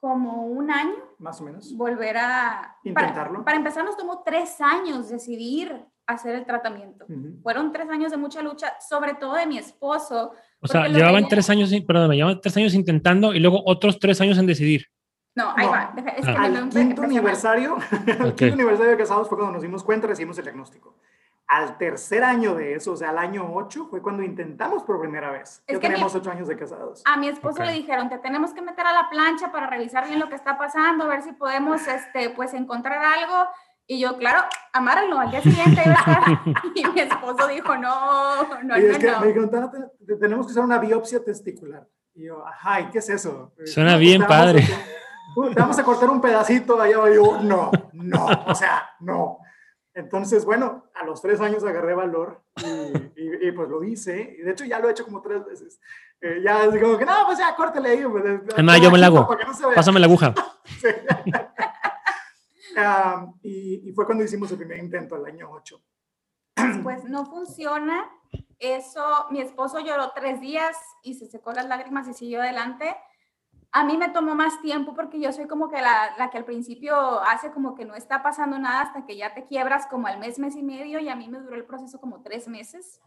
[0.00, 0.96] como un año.
[1.18, 1.72] Más o menos.
[1.76, 2.76] Volver a...
[2.82, 3.44] Intentarlo.
[3.44, 7.06] Para, empezar nos tomó tres años decidir hacer el tratamiento.
[7.44, 10.32] Fueron tres años de mucha lucha, sobre todo de mi esposo.
[10.60, 14.20] O sea, llevaban tres años, perdón, me llevaban tres años intentando y luego otros tres
[14.20, 14.88] años en decidir.
[15.36, 15.94] No, ahí va.
[16.16, 16.42] Es que ah.
[16.42, 20.36] al quinto aniversario, el quinto aniversario de casados fue cuando nos dimos cuenta y recibimos
[20.38, 20.96] el diagnóstico.
[21.46, 25.30] Al tercer año de eso, o sea, al año 8, fue cuando intentamos por primera
[25.30, 25.62] vez.
[25.66, 27.02] Es que tenemos ocho años de casados.
[27.04, 30.20] A mi esposo le dijeron, te tenemos que meter a la plancha para revisar bien
[30.20, 33.48] lo que está pasando, a ver si podemos, este, pues, encontrar algo.
[33.86, 36.22] Y yo, claro, amárralo, al día siguiente iba a estar.
[36.74, 39.20] y mi esposo dijo, no, no, y es no, que no.
[39.20, 39.50] Me dijeron,
[40.18, 41.86] tenemos que hacer una biopsia testicular.
[42.14, 43.52] Y yo, ajá, ¿y qué es eso?
[43.66, 44.64] Suena bien padre.
[45.56, 47.10] vamos a cortar un pedacito allá.
[47.10, 49.33] Y yo, no, no, o sea, no.
[49.94, 52.42] Entonces, bueno, a los tres años agarré valor
[53.16, 54.36] y, pues lo hice.
[54.38, 55.80] Y de hecho ya lo he hecho como tres veces.
[56.20, 58.04] Eh, ya digo que no, pues ya córtele ahí.
[58.04, 58.24] Pues,
[58.82, 59.28] yo me la hago.
[59.74, 60.34] Pásame la aguja.
[63.42, 65.80] y, fue cuando hicimos el primer intento, el año 8.
[66.82, 68.10] Pues no funciona.
[68.58, 72.96] Eso, mi esposo lloró tres días y se secó las lágrimas y siguió adelante
[73.76, 76.44] a mí me tomó más tiempo porque yo soy como que la, la, que al
[76.44, 80.20] principio hace como que no está pasando nada hasta que ya te quiebras como al
[80.20, 83.00] mes, mes y medio y a mí me duró el proceso como tres meses.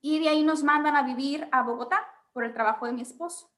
[0.00, 3.50] Y de ahí nos mandan a vivir a Bogotá por el trabajo de mi esposo.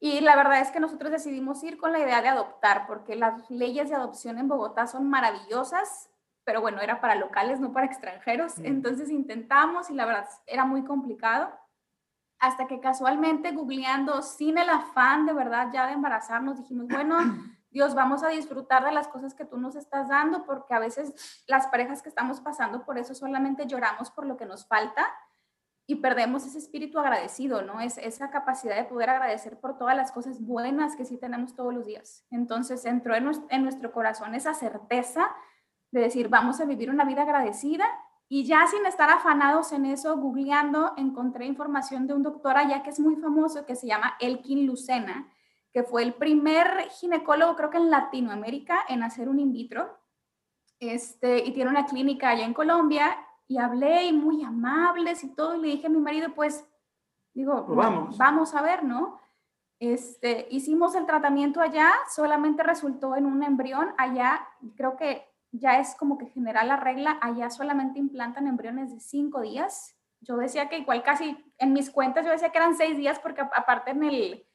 [0.00, 3.48] Y la verdad es que nosotros decidimos ir con la idea de adoptar porque las
[3.48, 6.10] leyes de adopción en Bogotá son maravillosas,
[6.42, 8.58] pero bueno, era para locales, no para extranjeros.
[8.64, 11.52] Entonces intentamos y la verdad era muy complicado
[12.38, 17.18] hasta que casualmente googleando sin el afán de verdad ya de embarazarnos, dijimos, bueno,
[17.70, 21.44] Dios, vamos a disfrutar de las cosas que tú nos estás dando, porque a veces
[21.46, 25.06] las parejas que estamos pasando por eso solamente lloramos por lo que nos falta
[25.86, 27.80] y perdemos ese espíritu agradecido, ¿no?
[27.80, 31.72] Es esa capacidad de poder agradecer por todas las cosas buenas que sí tenemos todos
[31.72, 32.26] los días.
[32.30, 35.34] Entonces entró en nuestro, en nuestro corazón esa certeza
[35.90, 37.86] de decir, vamos a vivir una vida agradecida
[38.28, 42.90] y ya sin estar afanados en eso, googleando, encontré información de un doctor allá que
[42.90, 45.32] es muy famoso, que se llama Elkin Lucena,
[45.72, 49.98] que fue el primer ginecólogo, creo que en Latinoamérica, en hacer un in vitro.
[50.78, 53.16] Este, y tiene una clínica allá en Colombia.
[53.46, 55.56] Y hablé y muy amables y todo.
[55.56, 56.66] Y le dije a mi marido, pues,
[57.32, 58.18] digo, pues vamos.
[58.18, 59.20] vamos a ver, ¿no?
[59.80, 65.94] Este, hicimos el tratamiento allá, solamente resultó en un embrión allá, creo que ya es
[65.94, 69.96] como que general la regla, allá solamente implantan embriones de cinco días.
[70.20, 73.40] Yo decía que igual casi en mis cuentas yo decía que eran seis días porque
[73.40, 74.46] aparte en, el,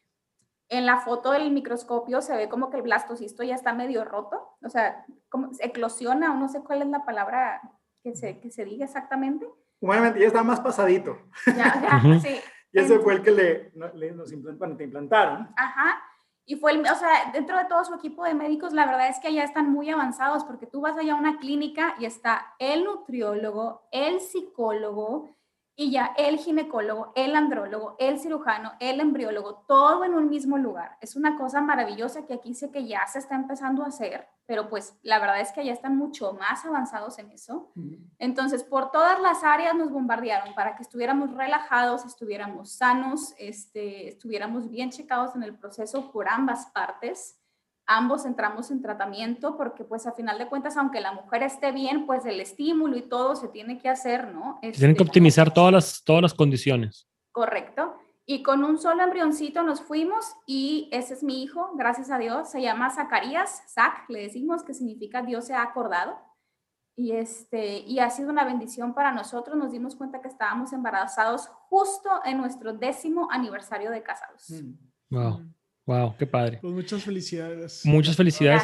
[0.70, 4.58] en la foto del microscopio se ve como que el blastocisto ya está medio roto,
[4.62, 7.62] o sea, como eclosiona o no sé cuál es la palabra
[8.04, 9.48] que se, que se diga exactamente.
[9.80, 11.18] Humanamente ya está más pasadito.
[11.48, 12.40] Ya, ya, sí.
[12.72, 15.54] y ese fue el que le, le, nos implantaron.
[15.58, 16.02] Ajá.
[16.46, 19.20] Y fue, el, o sea, dentro de todo su equipo de médicos, la verdad es
[19.20, 22.84] que allá están muy avanzados porque tú vas allá a una clínica y está el
[22.84, 25.30] nutriólogo, el psicólogo,
[25.76, 30.98] y ya el ginecólogo, el andrólogo, el cirujano, el embriólogo, todo en un mismo lugar.
[31.02, 34.70] Es una cosa maravillosa que aquí sé que ya se está empezando a hacer, pero
[34.70, 37.72] pues la verdad es que ya están mucho más avanzados en eso.
[38.20, 44.70] Entonces, por todas las áreas nos bombardearon para que estuviéramos relajados, estuviéramos sanos, este, estuviéramos
[44.70, 47.40] bien checados en el proceso por ambas partes
[47.86, 52.06] ambos entramos en tratamiento porque pues a final de cuentas, aunque la mujer esté bien,
[52.06, 54.60] pues el estímulo y todo se tiene que hacer, ¿no?
[54.62, 57.08] Se tienen que este, optimizar todas las, todas las condiciones.
[57.32, 57.96] Correcto.
[58.26, 62.50] Y con un solo embrioncito nos fuimos y ese es mi hijo, gracias a Dios,
[62.50, 66.18] se llama Zacarías, Zac, le decimos que significa Dios se ha acordado.
[66.96, 69.58] Y, este, y ha sido una bendición para nosotros.
[69.58, 74.54] Nos dimos cuenta que estábamos embarazados justo en nuestro décimo aniversario de casados.
[75.10, 75.53] Wow.
[75.86, 76.60] Wow, qué padre.
[76.62, 77.82] Pues muchas felicidades.
[77.86, 78.64] Muchas felicidades.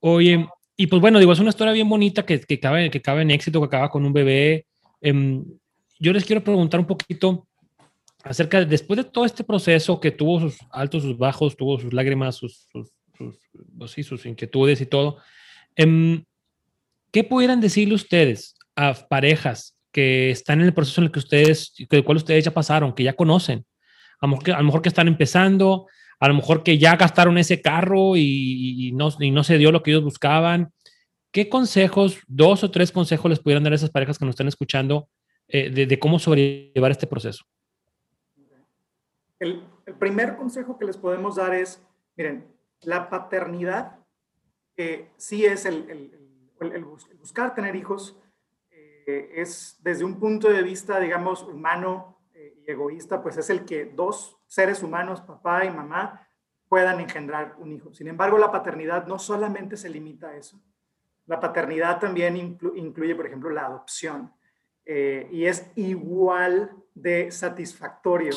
[0.00, 3.22] Oye, y pues bueno, digo, es una historia bien bonita que, que, cabe, que cabe
[3.22, 4.66] en éxito, que acaba con un bebé.
[5.00, 5.44] Em,
[5.98, 7.46] yo les quiero preguntar un poquito
[8.24, 11.92] acerca de, después de todo este proceso que tuvo sus altos, sus bajos, tuvo sus
[11.92, 13.36] lágrimas, sus, sus, sus,
[13.78, 15.18] pues sí, sus inquietudes y todo,
[15.76, 16.24] em,
[17.10, 21.74] ¿qué pudieran decirle ustedes a parejas que están en el proceso en el que ustedes,
[21.90, 23.64] el cual ustedes ya pasaron, que ya conocen?
[24.20, 25.86] A lo mejor a lo mejor que están empezando,
[26.22, 30.04] a lo mejor que ya gastaron ese carro y, no, se dio lo que ellos
[30.04, 30.72] buscaban.
[31.32, 34.46] ¿Qué consejos, dos o tres consejos les pudieran dar a esas parejas que nos están
[34.46, 35.08] escuchando
[35.48, 37.44] eh, de, cómo sobrellevar este proceso?
[39.40, 39.64] El,
[39.98, 41.84] primer consejo que les podemos dar es,
[42.16, 42.46] miren,
[42.82, 43.96] la paternidad
[44.76, 46.38] eh, sí es el,
[47.18, 48.16] buscar tener hijos,
[48.70, 52.20] eh, es desde un punto de vista, digamos, humano
[52.64, 56.28] y egoísta, pues es el que dos seres humanos, papá y mamá,
[56.68, 57.94] puedan engendrar un hijo.
[57.94, 60.62] Sin embargo, la paternidad no solamente se limita a eso.
[61.24, 64.30] La paternidad también incluye, por ejemplo, la adopción.
[64.84, 68.32] Eh, y es igual de satisfactorio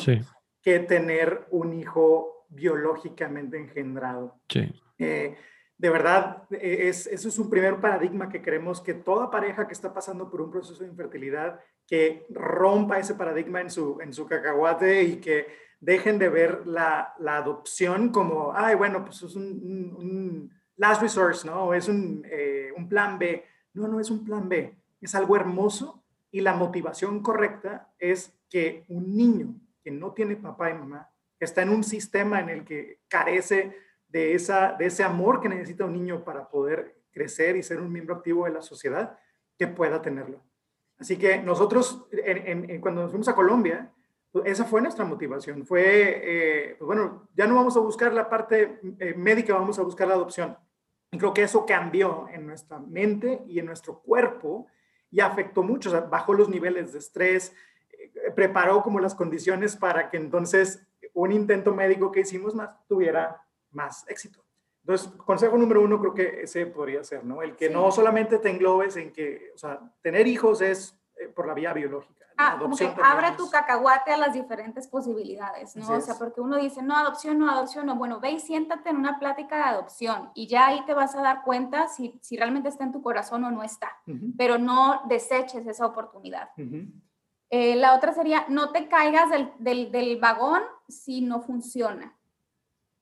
[0.62, 4.40] que tener un hijo biológicamente engendrado.
[4.48, 4.72] Sí.
[4.98, 5.36] Eh,
[5.78, 9.74] de verdad, e, es, eso es un primer paradigma que queremos que toda pareja que
[9.74, 14.26] está pasando por un proceso de infertilidad, que rompa ese paradigma en su, en su
[14.26, 20.52] cacahuate y que dejen de ver la, la adopción como, ay, bueno, pues es un,
[20.78, 21.74] last resource, ¿no?
[21.74, 23.46] Es un, eh, un plan B.
[23.74, 28.86] No, no es un plan B, es algo hermoso y la motivación correcta es que
[28.90, 33.02] un niño que no tiene papá y mamá, está en un sistema en el que
[33.08, 37.80] carece de, esa, de ese amor que necesita un niño para poder crecer y ser
[37.80, 39.20] un miembro activo de la sociedad
[39.58, 40.42] que pueda tenerlo.
[40.98, 42.08] Así que nosotros,
[42.82, 43.94] cuando nos fuimos a Colombia,
[44.44, 45.66] esa fue nuestra motivación.
[45.66, 49.84] Fue, eh, pues bueno, ya no vamos a buscar la parte eh, médica, vamos a
[49.84, 50.58] buscar la adopción.
[51.12, 54.68] Y creo que eso cambió en nuestra mente y en nuestro cuerpo
[55.10, 57.56] y afectó mucho, o sea, bajó los niveles de estrés,
[57.92, 63.42] eh, preparó como las condiciones para que entonces un intento médico que hicimos más tuviera
[63.72, 64.44] más éxito.
[64.82, 67.42] Entonces, consejo número uno creo que ese podría ser, ¿no?
[67.42, 71.00] El que no solamente te englobes en que, o sea, tener hijos es
[71.34, 72.25] por la vía biológica.
[72.38, 75.90] Ah, como que abre tu cacahuate a las diferentes posibilidades, ¿no?
[75.90, 77.96] o sea, porque uno dice, no, adopción, no, adopción, no.
[77.96, 81.22] Bueno, ve y siéntate en una plática de adopción y ya ahí te vas a
[81.22, 83.90] dar cuenta si, si realmente está en tu corazón o no está,
[84.38, 86.50] pero no deseches esa oportunidad.
[87.50, 92.16] Eh, la otra sería, no te caigas del, del, del vagón si no funciona.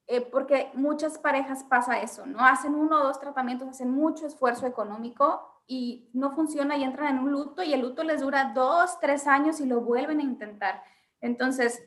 [0.05, 2.45] Eh, porque muchas parejas pasa eso, ¿no?
[2.45, 7.23] Hacen uno o dos tratamientos, hacen mucho esfuerzo económico y no funciona y entran en
[7.23, 10.83] un luto y el luto les dura dos, tres años y lo vuelven a intentar.
[11.21, 11.81] Entonces,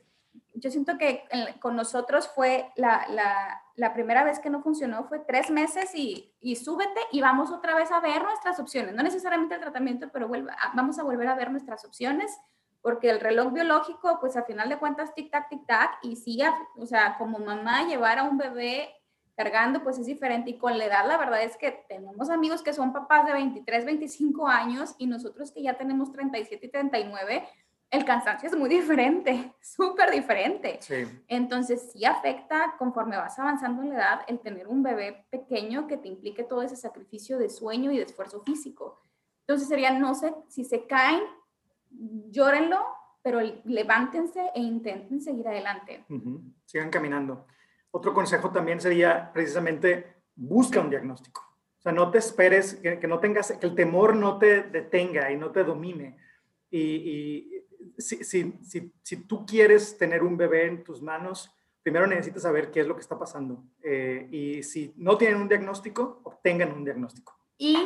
[0.54, 1.24] yo siento que
[1.60, 6.32] con nosotros fue la, la, la primera vez que no funcionó, fue tres meses y,
[6.40, 10.28] y, súbete y vamos otra vez a ver nuestras opciones, no necesariamente el tratamiento, pero
[10.28, 12.38] vuelve, vamos a volver a ver nuestras opciones
[12.86, 16.38] porque el reloj biológico, pues al final de cuentas, tic-tac, tic-tac, y sí,
[16.76, 18.94] o sea, como mamá llevar a un bebé
[19.36, 20.50] cargando, pues es diferente.
[20.50, 23.84] Y con la edad, la verdad es que tenemos amigos que son papás de 23,
[23.84, 27.48] 25 años y nosotros que ya tenemos 37 y 39,
[27.90, 30.78] el cansancio es muy diferente, súper diferente.
[30.80, 31.04] Sí.
[31.28, 35.98] Entonces sí afecta conforme vas avanzando en la edad el tener un bebé pequeño que
[35.98, 39.00] te implique todo ese sacrificio de sueño y de esfuerzo físico.
[39.40, 41.22] Entonces sería, no sé, si se caen,
[42.30, 42.84] llórenlo,
[43.22, 46.04] pero levántense e intenten seguir adelante.
[46.64, 47.46] Sigan caminando.
[47.96, 51.40] Otro consejo también sería precisamente busca un diagnóstico.
[51.78, 55.50] O sea, no te esperes, que, no tengas, el temor no te detenga y no
[55.50, 56.18] te domine.
[56.70, 57.64] Y,
[57.96, 61.50] si, si, si, si, tú quieres tener un bebé en tus manos,
[61.82, 63.64] primero necesitas saber qué es lo que está pasando.
[63.82, 67.34] Eh, y si no tienen un diagnóstico, obtengan un diagnóstico.
[67.56, 67.78] Y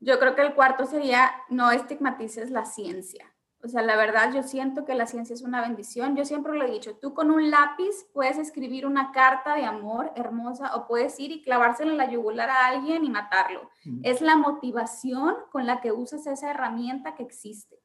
[0.00, 3.32] yo creo que el cuarto sería no estigmatices la ciencia.
[3.66, 6.14] O sea, la verdad, yo siento que la ciencia es una bendición.
[6.14, 10.12] Yo siempre lo he dicho, tú con un lápiz puedes escribir una carta de amor
[10.14, 13.68] hermosa o puedes ir y clavársela en la yugular a alguien y matarlo.
[14.04, 17.76] Es la motivación con la que usas esa herramienta que existe.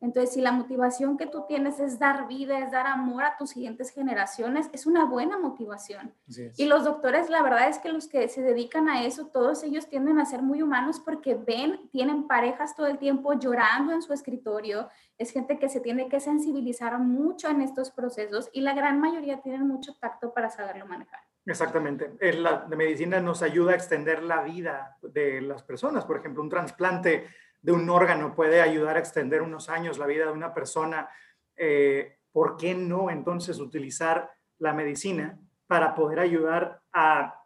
[0.00, 3.50] Entonces, si la motivación que tú tienes es dar vida, es dar amor a tus
[3.50, 6.14] siguientes generaciones, es una buena motivación.
[6.56, 9.86] Y los doctores, la verdad es que los que se dedican a eso, todos ellos
[9.88, 14.14] tienden a ser muy humanos porque ven, tienen parejas todo el tiempo llorando en su
[14.14, 14.88] escritorio.
[15.18, 19.42] Es gente que se tiene que sensibilizar mucho en estos procesos y la gran mayoría
[19.42, 21.20] tienen mucho tacto para saberlo manejar.
[21.44, 22.12] Exactamente.
[22.32, 26.04] La medicina nos ayuda a extender la vida de las personas.
[26.04, 27.26] Por ejemplo, un trasplante
[27.62, 31.08] de un órgano puede ayudar a extender unos años la vida de una persona,
[31.56, 37.36] eh, ¿por qué no entonces utilizar la medicina para poder ayudar a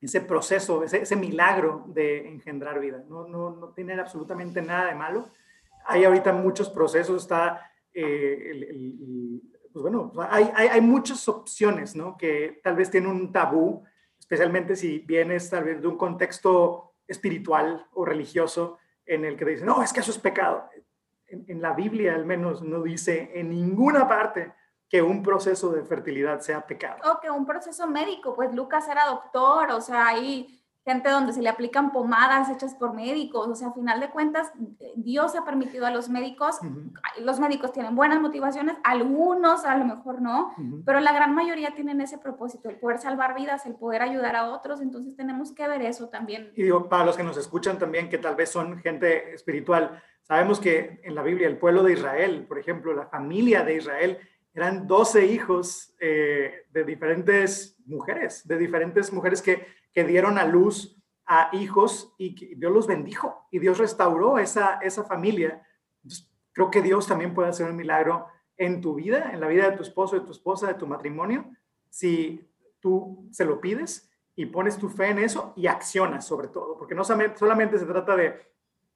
[0.00, 3.04] ese proceso, ese, milagro de engendrar vida?
[3.08, 5.28] No, no, no, tiene absolutamente nada de malo.
[5.86, 8.68] Hay ahorita muchos procesos, está, eh,
[9.72, 12.16] pues bueno, hay, hay, hay, muchas opciones, ¿no?
[12.16, 13.84] Que tal vez tienen un tabú,
[14.18, 18.78] especialmente si vienes tal vez de un contexto espiritual o religioso,
[19.10, 20.70] en el que dice, no, es que eso es pecado.
[21.26, 24.52] En, la Biblia al menos no dice en ninguna parte
[24.88, 26.98] que un proceso de fertilidad sea pecado.
[27.12, 30.59] O que un proceso médico, pues Lucas era doctor, o sea, ahí
[30.90, 34.52] gente donde se le aplican pomadas hechas por médicos, o sea, a final de cuentas,
[34.96, 36.58] Dios ha permitido a los médicos,
[37.20, 40.52] los médicos tienen buenas motivaciones, algunos a lo mejor no,
[40.84, 44.50] pero la gran mayoría tienen ese propósito, el poder salvar vidas, el poder ayudar a
[44.50, 46.52] otros, entonces tenemos que ver eso también.
[46.56, 50.58] Y digo, para los que nos escuchan también, que tal vez son gente espiritual, sabemos
[50.58, 54.18] que en la Biblia el pueblo de Israel, por ejemplo, la familia de Israel,
[54.54, 60.96] eran 12 hijos eh, de diferentes mujeres, de diferentes mujeres que que dieron a luz
[61.26, 65.64] a hijos y Dios los bendijo y Dios restauró esa, esa familia.
[66.52, 69.76] creo que Dios también puede hacer un milagro en tu vida, en la vida de
[69.76, 71.50] tu esposo, de tu esposa, de tu matrimonio,
[71.88, 72.46] si
[72.78, 76.94] tú se lo pides y pones tu fe en eso y accionas sobre todo, porque
[76.94, 78.50] no solamente se trata de,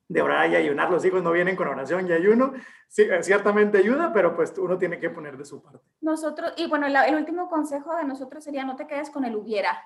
[0.09, 2.53] de orar y ayunar, los hijos no vienen con oración y ayuno,
[2.89, 5.81] sí, ciertamente ayuda, pero pues uno tiene que poner de su parte.
[6.01, 9.83] Nosotros, y bueno, el último consejo de nosotros sería no te quedes con el hubiera,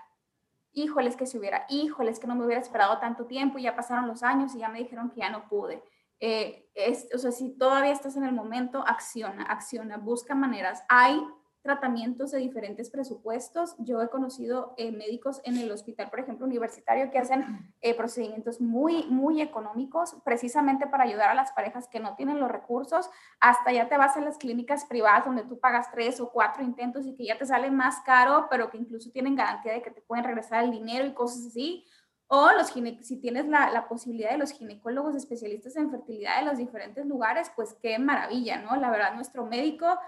[0.72, 4.06] híjoles que se hubiera, híjoles que no me hubiera esperado tanto tiempo y ya pasaron
[4.06, 5.82] los años y ya me dijeron que ya no pude.
[6.20, 10.82] Eh, es, o sea, si todavía estás en el momento, acciona, acciona, busca maneras.
[10.88, 11.20] Hay
[11.68, 13.74] tratamientos de diferentes presupuestos.
[13.78, 17.44] Yo he conocido eh, médicos en el hospital, por ejemplo, universitario, que hacen
[17.82, 22.50] eh, procedimientos muy, muy económicos, precisamente para ayudar a las parejas que no tienen los
[22.50, 23.10] recursos.
[23.38, 27.06] Hasta ya te vas a las clínicas privadas donde tú pagas tres o cuatro intentos
[27.06, 30.00] y que ya te sale más caro, pero que incluso tienen garantía de que te
[30.00, 31.84] pueden regresar el dinero y cosas así.
[32.30, 36.58] O los si tienes la, la, posibilidad de los ginecólogos especialistas en fertilidad de los
[36.58, 38.76] diferentes lugares, pues qué maravilla, ¿no?
[38.76, 39.98] La verdad, nuestro médico,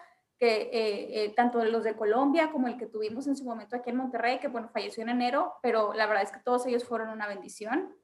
[0.41, 3.91] que eh, eh, tanto los de Colombia como el que tuvimos en su momento aquí
[3.91, 7.11] en Monterrey, que bueno, falleció en enero, pero la verdad es que todos ellos fueron
[7.11, 7.95] una bendición.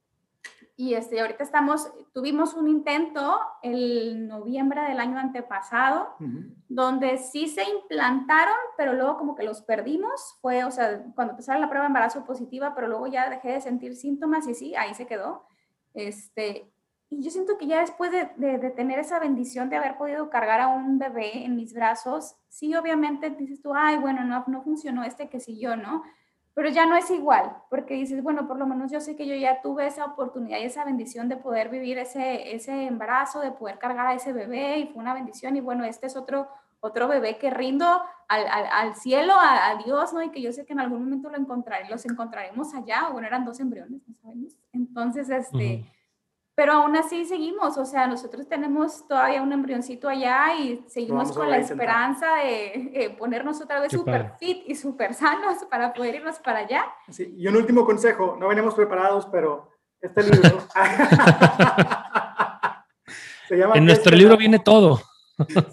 [0.76, 6.14] Y este, ahorita estamos, tuvimos un intento el noviembre del año antepasado,
[6.68, 10.36] donde sí se implantaron, pero luego como que los perdimos.
[10.42, 13.62] Fue, o sea, cuando empezaron la prueba de embarazo positiva, pero luego ya dejé de
[13.62, 15.46] sentir síntomas y sí, ahí se quedó.
[15.94, 16.70] Este,
[17.08, 20.28] y yo siento que ya después de, de, de, tener esa bendición de haber podido
[20.28, 24.62] cargar a un bebé en mis brazos, sí, obviamente dices tú, ay, bueno, no, no
[24.62, 26.02] funcionó este que sí yo, ¿no?
[26.56, 29.34] pero ya no es igual, porque dices, bueno, por lo menos yo sé que yo
[29.34, 33.78] ya tuve esa oportunidad y esa bendición de poder vivir ese, ese embarazo, de poder
[33.78, 36.48] cargar a ese bebé y fue una bendición y bueno, este es otro,
[36.80, 40.22] otro bebé que rindo al, al, cielo, a, Dios, ¿no?
[40.22, 43.44] Y que yo sé que en algún momento lo encontraré, los encontraremos allá, bueno, eran
[43.44, 44.56] dos embriones, no sabemos.
[44.72, 45.84] Entonces, este...
[45.84, 45.95] Uh
[46.56, 51.50] pero aún así seguimos, o sea, nosotros tenemos todavía un embrioncito allá y seguimos con
[51.50, 56.38] la esperanza de eh, ponernos otra vez súper fit y súper sanos para poder irnos
[56.38, 56.86] para allá.
[57.10, 60.40] Sí, y un último consejo, no venimos preparados, pero este libro...
[63.48, 65.02] se llama en nuestro libro viene todo.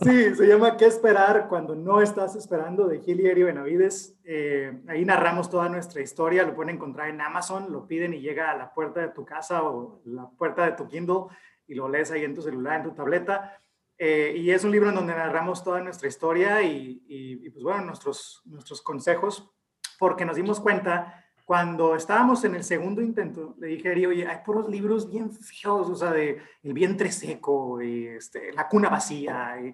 [0.04, 2.88] Sí, se llama ¿Qué esperar cuando no estás esperando?
[2.88, 4.20] de Gili Benavides.
[4.26, 8.52] Eh, ahí narramos toda nuestra historia, lo pueden encontrar en Amazon, lo piden y llega
[8.52, 11.28] a la puerta de tu casa o la puerta de tu Kindle
[11.66, 13.58] y lo lees ahí en tu celular, en tu tableta.
[13.98, 17.64] Eh, y es un libro en donde narramos toda nuestra historia y, y, y, pues
[17.64, 19.50] bueno, nuestros, nuestros consejos,
[19.98, 24.28] porque nos dimos cuenta cuando estábamos en el segundo intento, le dije a Eri, oye,
[24.28, 28.90] hay puros libros bien feos, o sea, de El vientre seco, y este, La cuna
[28.90, 29.74] vacía, y,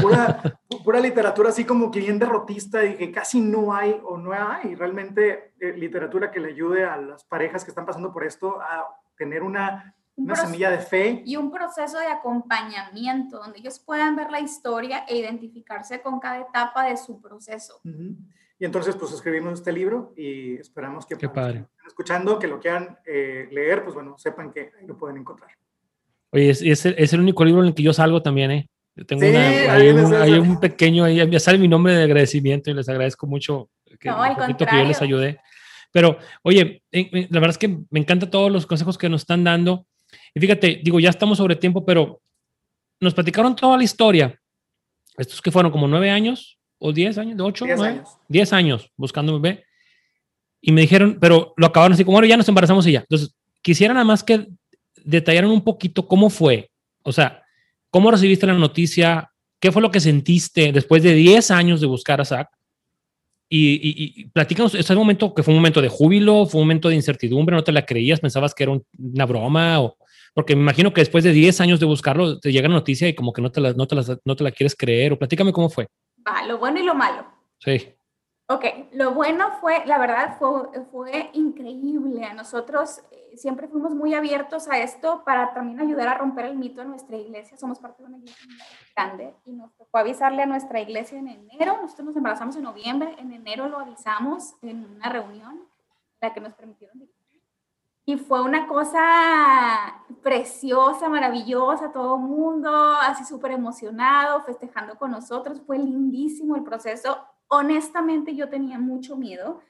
[0.00, 0.42] pura,
[0.84, 4.74] pura, literatura así como que bien derrotista, y que casi no hay o no hay
[4.74, 8.88] realmente eh, literatura que le ayude a las parejas que están pasando por esto a
[9.18, 11.22] tener una, una semilla de fe.
[11.26, 16.38] Y un proceso de acompañamiento, donde ellos puedan ver la historia e identificarse con cada
[16.38, 17.80] etapa de su proceso.
[17.84, 18.16] Uh -huh.
[18.62, 21.64] Y entonces, pues escribimos este libro y esperamos que Qué padre.
[21.84, 25.50] escuchando, que lo quieran eh, leer, pues bueno, sepan que lo pueden encontrar.
[26.30, 28.68] Oye, es, es, el, es, el, único libro en el que yo salgo también, ¿eh?
[28.94, 32.04] Yo tengo sí, una, hay, un, hay, un, pequeño, ahí ya sale mi nombre de
[32.04, 35.40] agradecimiento y les agradezco mucho que, no, al que yo les ayudé.
[35.90, 39.88] Pero, oye, la verdad es que me encantan todos los consejos que nos están dando.
[40.32, 42.22] Y fíjate, digo, ya estamos sobre tiempo, pero
[43.00, 44.40] nos platicaron toda la historia.
[45.18, 48.08] Estos que fueron como nueve años, o 10 años, de 8, 10 9, años.
[48.28, 49.64] 10 años buscando un bebé.
[50.60, 53.00] Y me dijeron, pero lo acabaron así como, bueno, ya nos embarazamos y ya.
[53.00, 54.48] Entonces, quisiera nada más que
[55.04, 56.70] detallaran un poquito cómo fue.
[57.02, 57.42] O sea,
[57.90, 59.30] cómo recibiste la noticia,
[59.60, 62.48] qué fue lo que sentiste después de 10 años de buscar a Zach.
[63.48, 66.88] Y, y, y platícanos, ese momento que fue un momento de júbilo, fue un momento
[66.88, 69.98] de incertidumbre, no te la creías, pensabas que era un, una broma o,
[70.34, 73.14] porque me imagino que después de 10 años de buscarlo, te llega la noticia y
[73.14, 75.52] como que no te la, no te la, no te la quieres creer, o platícame
[75.52, 75.88] cómo fue.
[76.26, 77.24] Va, lo bueno y lo malo.
[77.58, 77.94] Sí.
[78.48, 82.24] Ok, lo bueno fue, la verdad, fue, fue increíble.
[82.24, 86.56] A nosotros eh, siempre fuimos muy abiertos a esto para también ayudar a romper el
[86.56, 87.56] mito en nuestra iglesia.
[87.56, 88.56] Somos parte de una iglesia muy
[88.94, 91.78] grande y nos tocó avisarle a nuestra iglesia en enero.
[91.80, 93.14] Nosotros nos embarazamos en noviembre.
[93.18, 95.62] En enero lo avisamos en una reunión
[96.20, 97.08] la que nos permitieron.
[98.04, 105.62] Y fue una cosa preciosa, maravillosa, todo mundo así súper emocionado, festejando con nosotros.
[105.66, 107.18] Fue lindísimo el proceso.
[107.46, 109.60] Honestamente, yo tenía mucho miedo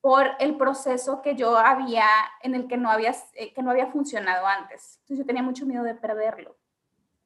[0.00, 2.04] por el proceso que yo había,
[2.42, 4.98] en el que no había, eh, que no había funcionado antes.
[5.02, 6.56] Entonces yo tenía mucho miedo de perderlo.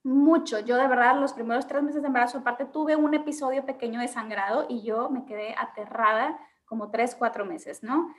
[0.05, 0.59] Mucho.
[0.61, 4.09] Yo de verdad los primeros tres meses de embarazo, aparte tuve un episodio pequeño de
[4.09, 8.15] sangrado y yo me quedé aterrada como tres, cuatro meses, ¿no?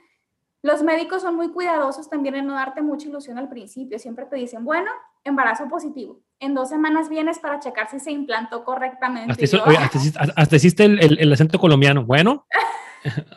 [0.62, 3.98] Los médicos son muy cuidadosos también en no darte mucha ilusión al principio.
[3.98, 4.90] Siempre te dicen, bueno,
[5.22, 6.20] embarazo positivo.
[6.40, 9.30] En dos semanas vienes para checar si se implantó correctamente.
[9.30, 12.04] Hasta, hizo, oye, hasta, hasta, hasta hiciste el, el, el, acento colombiano.
[12.04, 12.46] Bueno.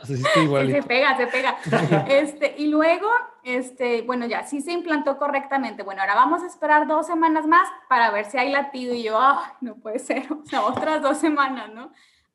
[0.05, 1.55] Sí, se pega, se pega.
[2.09, 3.07] Este, y luego,
[3.43, 5.83] este, bueno, ya, sí se implantó correctamente.
[5.83, 8.95] Bueno, ahora vamos a esperar dos semanas más para ver si hay latido.
[8.95, 11.91] Y yo, oh, no puede ser, o sea, otras dos semanas, ¿no?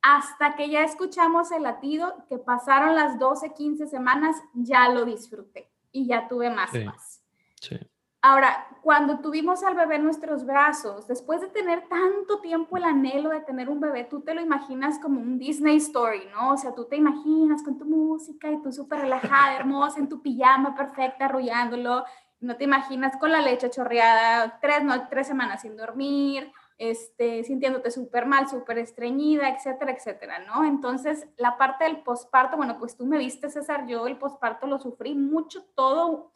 [0.08, 5.68] Hasta que ya escuchamos el latido, que pasaron las 12, 15 semanas, ya lo disfruté
[5.90, 7.24] y ya tuve más sí, paz.
[7.60, 7.76] Sí.
[8.22, 13.30] Ahora, cuando tuvimos al bebé en nuestros brazos, después de tener tanto tiempo el anhelo
[13.30, 16.52] de tener un bebé, tú te lo imaginas como un Disney Story, ¿no?
[16.52, 20.22] O sea, tú te imaginas con tu música y tú súper relajada, hermosa, en tu
[20.22, 22.04] pijama perfecta, arrullándolo.
[22.38, 27.90] No te imaginas con la leche chorreada, tres, no, tres semanas sin dormir, este, sintiéndote
[27.90, 30.64] súper mal, súper estreñida, etcétera, etcétera, ¿no?
[30.64, 34.78] Entonces, la parte del posparto, bueno, pues tú me viste, César, yo el posparto lo
[34.78, 36.32] sufrí mucho, todo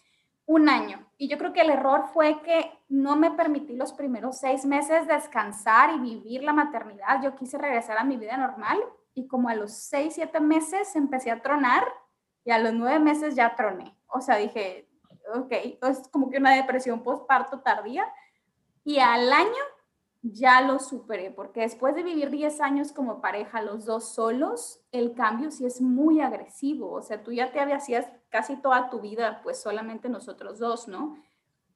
[0.46, 1.06] un año.
[1.16, 5.06] Y yo creo que el error fue que no me permití los primeros seis meses
[5.06, 7.22] descansar y vivir la maternidad.
[7.22, 8.78] Yo quise regresar a mi vida normal
[9.14, 11.84] y como a los seis, siete meses empecé a tronar
[12.44, 13.94] y a los nueve meses ya troné.
[14.08, 14.88] O sea, dije,
[15.34, 18.04] ok, es como que una depresión postparto tardía.
[18.82, 19.62] Y al año
[20.22, 25.14] ya lo superé, porque después de vivir 10 años como pareja, los dos solos, el
[25.14, 26.92] cambio sí es muy agresivo.
[26.92, 27.86] O sea, tú ya te habías
[28.28, 31.16] casi toda tu vida, pues solamente nosotros dos, ¿no?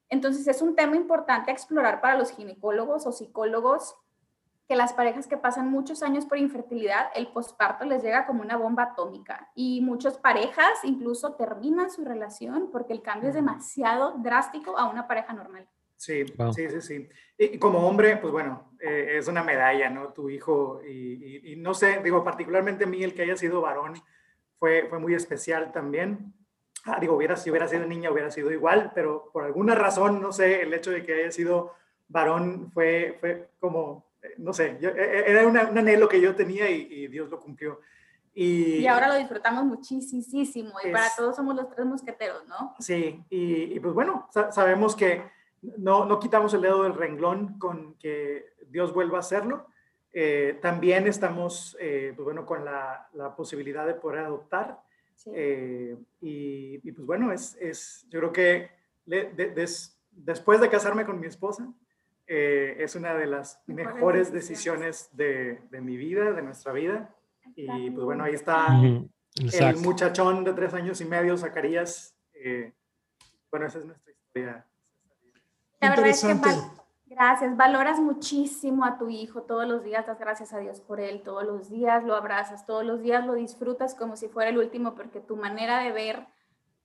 [0.08, 3.96] Entonces es un tema importante a explorar para los ginecólogos o psicólogos
[4.68, 8.56] que las parejas que pasan muchos años por infertilidad, el posparto les llega como una
[8.56, 14.78] bomba atómica y muchas parejas incluso terminan su relación porque el cambio es demasiado drástico
[14.78, 15.68] a una pareja normal.
[16.04, 16.22] Sí,
[16.54, 17.08] sí, sí, sí.
[17.38, 20.12] Y como hombre, pues bueno, eh, es una medalla, ¿no?
[20.12, 23.94] Tu hijo, y, no sé, digo, particularmente a mí el que haya sido varón
[24.58, 26.34] fue, fue muy especial también.
[26.84, 30.30] Ah, digo, hubiera, si hubiera sido niña hubiera sido igual, pero por alguna razón, no
[30.30, 31.72] sé, el hecho de que haya sido
[32.06, 36.68] varón fue, fue como, eh, no sé, e, e, era un anhelo que yo tenía
[36.68, 37.80] y, Dios lo cumplió.
[38.34, 42.74] Y, ahora lo disfrutamos muchísimo y para todos somos los tres mosqueteros, ¿no?
[42.78, 45.22] Sí, y, y pues bueno, sabemos que
[45.78, 49.66] no, no quitamos el dedo del renglón con que Dios vuelva a hacerlo.
[50.12, 54.80] Eh, también estamos, eh, pues bueno, con la, la, posibilidad de poder adoptar.
[55.26, 58.70] Eh, y, y, pues bueno, es, es yo creo que
[60.10, 61.72] después de casarme con mi esposa,
[62.26, 67.14] es una de las mejores decisiones de, de, mi vida, de nuestra vida.
[67.54, 72.16] Y pues bueno, ahí está el muchachón de tres años y medio, Zacarías.
[73.50, 74.66] bueno, esa es nuestra historia
[75.84, 76.34] la verdad es que
[77.06, 81.22] gracias, valoras muchísimo a tu hijo todos los días, das gracias a Dios por él
[81.22, 84.94] todos los días, lo abrazas todos los días, lo disfrutas como si fuera el último,
[84.94, 86.26] porque tu manera de ver,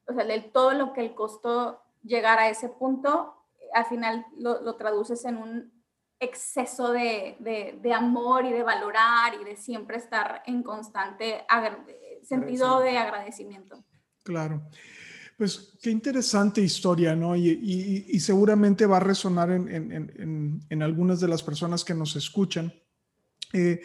[0.08, 3.36] o sea, de todo lo que le costó llegar a ese punto,
[3.74, 5.84] al final lo, traduces en un
[6.20, 11.46] exceso de, de, de, amor y de valorar y de siempre estar en constante
[12.24, 13.84] sentido de agradecimiento.
[14.24, 14.62] Claro.
[15.40, 17.34] Pues qué interesante historia, ¿no?
[17.34, 22.74] Y, seguramente va a resonar en, algunas de las personas que nos escuchan.
[23.54, 23.80] Eh,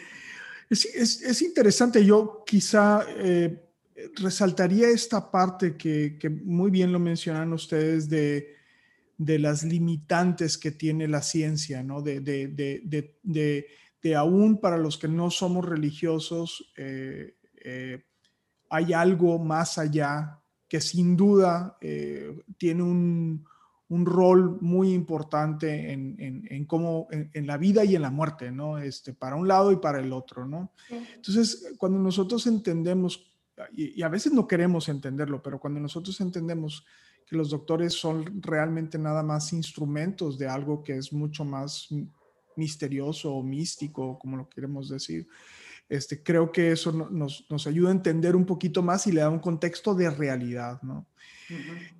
[0.69, 3.71] es, interesante, yo quizá eh,
[4.15, 8.53] resaltaría esta parte que, muy bien lo mencionan ustedes de,
[9.17, 12.01] las limitantes que tiene la ciencia, ¿no?
[12.01, 13.15] De,
[14.13, 18.03] aún para los que no somos religiosos, eh,
[18.69, 23.45] hay algo más allá que sin duda eh, tiene un,
[23.89, 28.77] un, rol muy importante en, en, cómo, en, la vida y en la muerte, ¿no?
[28.77, 30.71] Este, para un lado y para el otro, ¿no?
[30.89, 33.31] Entonces, cuando nosotros entendemos,
[33.75, 36.85] y, a veces no queremos entenderlo, pero cuando nosotros entendemos
[37.27, 41.87] que los doctores son realmente nada más instrumentos de algo que es mucho más
[42.55, 45.27] misterioso o místico, como lo queremos decir,
[45.87, 49.29] este, creo que eso nos, nos, ayuda a entender un poquito más y le da
[49.29, 51.05] un contexto de realidad, ¿no?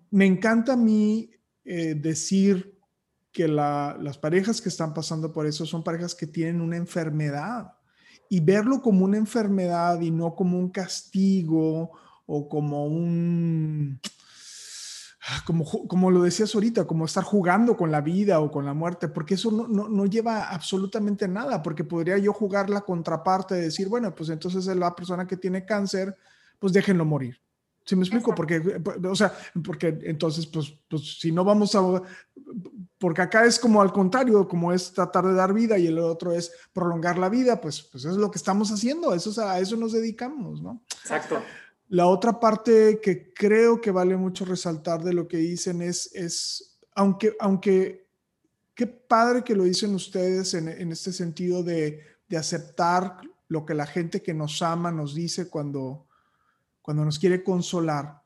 [0.09, 1.29] Me encanta a mí
[1.63, 2.75] eh, decir
[3.31, 7.73] que las parejas que están pasando por eso son parejas que tienen una enfermedad
[8.29, 11.91] y verlo como una enfermedad y no como un castigo
[12.25, 13.99] o como un,
[15.45, 19.07] como, como lo decías ahorita, como estar jugando con la vida o con la muerte,
[19.07, 23.61] porque eso no, no, no, lleva absolutamente nada, porque podría yo jugar la contraparte de
[23.61, 26.15] decir, bueno, pues entonces la persona que tiene cáncer,
[26.59, 27.41] pues déjenlo morir.
[27.85, 28.33] ¿Sí me explico?
[28.33, 29.31] Porque, o sea,
[29.63, 32.01] porque entonces, pues, pues si no vamos a,
[32.97, 36.31] porque acá es como al contrario, como es tratar de dar vida y el otro
[36.31, 39.75] es prolongar la vida, pues, pues eso es lo que estamos haciendo, eso, a eso
[39.77, 40.81] nos dedicamos, ¿no?
[41.01, 41.39] Exacto.
[41.87, 46.79] La otra parte que creo que vale mucho resaltar de lo que dicen es, es
[46.95, 48.07] aunque, aunque,
[48.73, 53.17] qué padre que lo dicen ustedes en, en este sentido de, de, aceptar
[53.47, 56.07] lo que la gente que nos ama nos dice cuando,
[56.81, 58.24] cuando nos quiere consolar.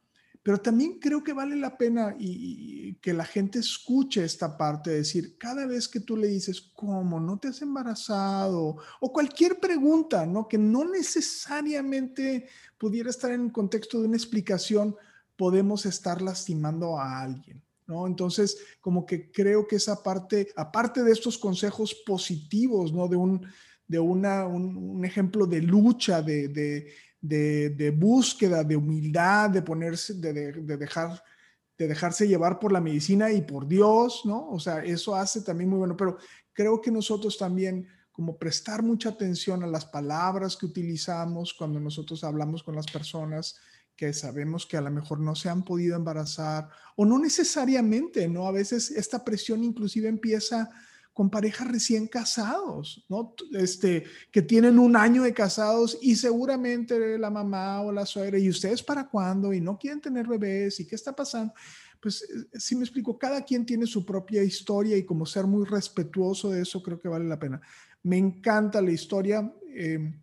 [0.49, 4.95] Pero también creo que vale la pena y, que la gente escuche esta parte, de
[4.95, 7.19] decir, cada vez que tú le dices, ¿cómo?
[7.19, 8.77] ¿No te has embarazado?
[8.99, 10.47] O cualquier pregunta, ¿no?
[10.47, 12.47] Que no necesariamente
[12.79, 14.95] pudiera estar en el contexto de una explicación,
[15.35, 17.61] podemos estar lastimando a alguien.
[17.85, 18.07] ¿no?
[18.07, 23.07] Entonces, como que creo que esa parte, aparte de estos consejos positivos, ¿no?
[23.07, 23.45] De un,
[23.87, 26.91] de una, un, ejemplo de lucha, de, de,
[27.21, 31.21] de, búsqueda, de humildad, de ponerse, de, dejar
[31.77, 34.49] de dejarse llevar por la medicina y por Dios, ¿no?
[34.49, 36.17] O sea, eso hace también muy bueno, pero
[36.51, 42.25] creo que nosotros también como prestar mucha atención a las palabras que utilizamos cuando nosotros
[42.25, 43.55] hablamos con las personas
[43.95, 46.67] que sabemos que a lo mejor no se han podido embarazar
[46.97, 48.45] o no necesariamente, ¿no?
[48.45, 50.69] A veces esta presión inclusive empieza
[51.13, 53.35] con parejas recién casados, ¿no?
[53.53, 58.49] Este, que tienen un año de casados y seguramente la mamá o la suegra, ¿y
[58.49, 59.53] ustedes para cuándo?
[59.53, 61.53] Y no quieren tener bebés, ¿y qué está pasando?
[61.99, 65.65] Pues eh, si me explico, cada quien tiene su propia historia y como ser muy
[65.65, 67.61] respetuoso de eso creo que vale la pena.
[68.03, 69.53] Me encanta la historia.
[69.73, 70.21] Em,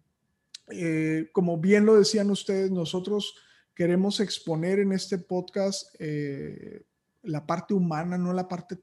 [0.70, 3.36] eh, como bien lo decían ustedes, nosotros
[3.74, 6.84] queremos exponer en este podcast eh,
[7.22, 8.78] la parte humana, no la parte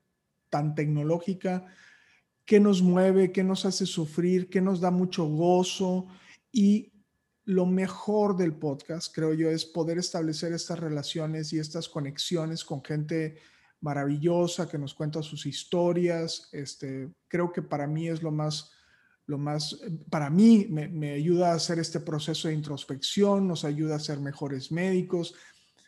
[0.49, 1.65] tan tecnológica,
[2.45, 6.07] qué nos mueve, qué nos hace sufrir, qué nos da mucho gozo.
[6.51, 6.91] Y
[7.45, 12.83] lo mejor del podcast, creo yo, es poder establecer estas relaciones y estas conexiones con
[12.83, 13.37] gente
[13.81, 16.49] maravillosa que nos cuenta sus historias.
[16.51, 18.71] Este, creo que para mí es lo más
[19.25, 19.79] lo más,
[20.09, 24.71] para mí me, ayuda a hacer este proceso de introspección, nos ayuda a ser mejores
[24.71, 25.33] médicos.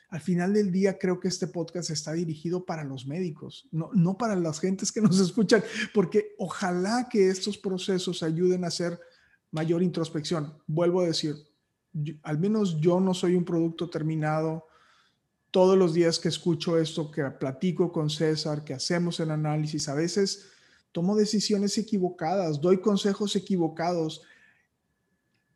[0.10, 4.18] Al final del día creo que este podcast está dirigido para los médicos, no, no
[4.18, 9.00] para las gentes que nos escuchan, porque ojalá que estos procesos ayuden a hacer
[9.52, 10.54] mayor introspección.
[10.68, 11.36] Vuelvo a decir,
[12.24, 14.68] al menos yo no soy un producto terminado.
[15.50, 19.94] Todos los días que escucho esto, que platico con César, que hacemos el análisis, a
[19.94, 20.48] veces
[20.92, 24.24] tomo decisiones equivocadas, doy consejos equivocados.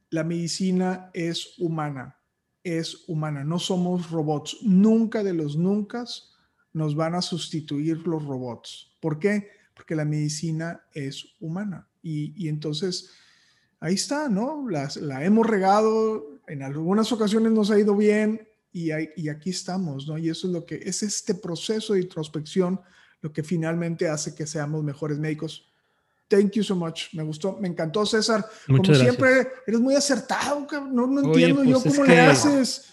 [0.09, 2.18] La medicina es humana,
[2.64, 4.57] es humana, no somos robots.
[4.62, 6.05] Nunca de los nunca
[6.74, 8.91] nos van a sustituir los robots.
[8.99, 9.49] ¿Por qué?
[9.74, 11.88] Porque la medicina es humana.
[12.01, 13.12] Y, entonces,
[13.80, 14.68] ahí está, ¿no?
[14.70, 20.18] la hemos regado, en algunas ocasiones nos ha ido bien y, y aquí estamos, ¿no?
[20.18, 22.80] Y eso es lo que es este proceso de introspección
[23.22, 25.68] lo que finalmente hace que seamos mejores médicos.
[26.30, 27.13] Thank you so much.
[27.13, 28.45] Me gustó, me encantó, César.
[28.67, 32.86] Como siempre, eres muy acertado, no, no entiendo yo pues cómo le haces.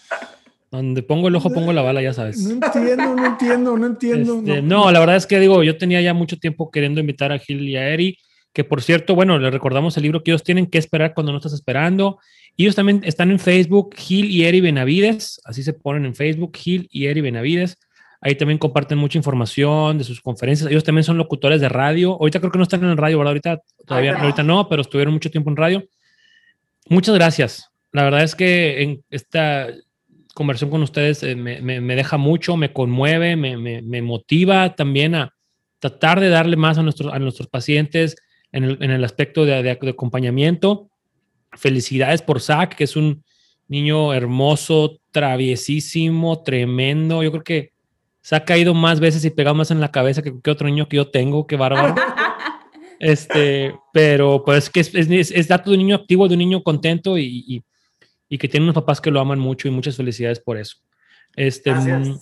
[0.71, 2.39] Donde pongo el ojo, pongo la bala, ya sabes.
[2.39, 4.39] No entiendo, no entiendo, no entiendo.
[4.39, 7.39] Este, no, la verdad es que digo, yo tenía ya mucho tiempo queriendo invitar a
[7.39, 8.17] Gil y a Eri,
[8.51, 11.37] que por cierto, bueno, les recordamos el libro que ellos tienen que esperar cuando no
[11.37, 12.19] estás esperando.
[12.57, 16.89] Ellos también están en Facebook, Gil y Eri Benavides, así se ponen en Facebook, Gil
[16.91, 17.77] y Eri Benavides.
[18.21, 20.69] Ahí también comparten mucha información de sus conferencias.
[20.69, 22.13] Ellos también son locutores de radio.
[22.13, 23.31] Ahorita creo que no están en el radio, ¿verdad?
[23.31, 25.83] Ahorita todavía, ahorita no, pero estuvieron mucho tiempo en radio.
[26.89, 27.69] Muchas gracias.
[27.91, 29.67] La verdad es que en esta
[30.33, 35.33] conversación con ustedes eh, me, me, deja mucho, me conmueve, me, me, motiva también a
[35.79, 38.15] tratar de darle más a nuestros, a nuestros pacientes
[38.51, 40.89] en el, en el aspecto de, de, de, acompañamiento.
[41.53, 43.23] Felicidades por Zach, que es un
[43.67, 47.23] niño hermoso, traviesísimo, tremendo.
[47.23, 47.71] Yo creo que
[48.27, 50.89] se ha caído más veces y pegado más en la cabeza que, que otro niño
[50.89, 51.95] que yo tengo, qué bárbaro.
[52.99, 56.61] este, pero pues que es, es, es, dato de un niño activo, de un niño
[56.61, 57.63] contento y, y,
[58.27, 60.75] y, que tiene unos papás que lo aman mucho y muchas felicidades por eso.
[61.37, 62.15] Este, gracias, mm,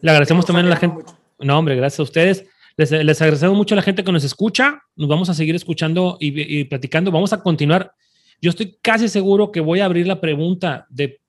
[0.00, 1.04] le agradecemos también a la gente.
[1.40, 2.46] No, hombre, gracias a ustedes.
[2.78, 4.80] Les, les, agradecemos mucho a la gente que nos escucha.
[4.96, 7.10] Nos vamos a seguir escuchando y, y, platicando.
[7.10, 7.92] Vamos a continuar.
[8.40, 11.20] Yo estoy casi seguro que voy a abrir la pregunta de,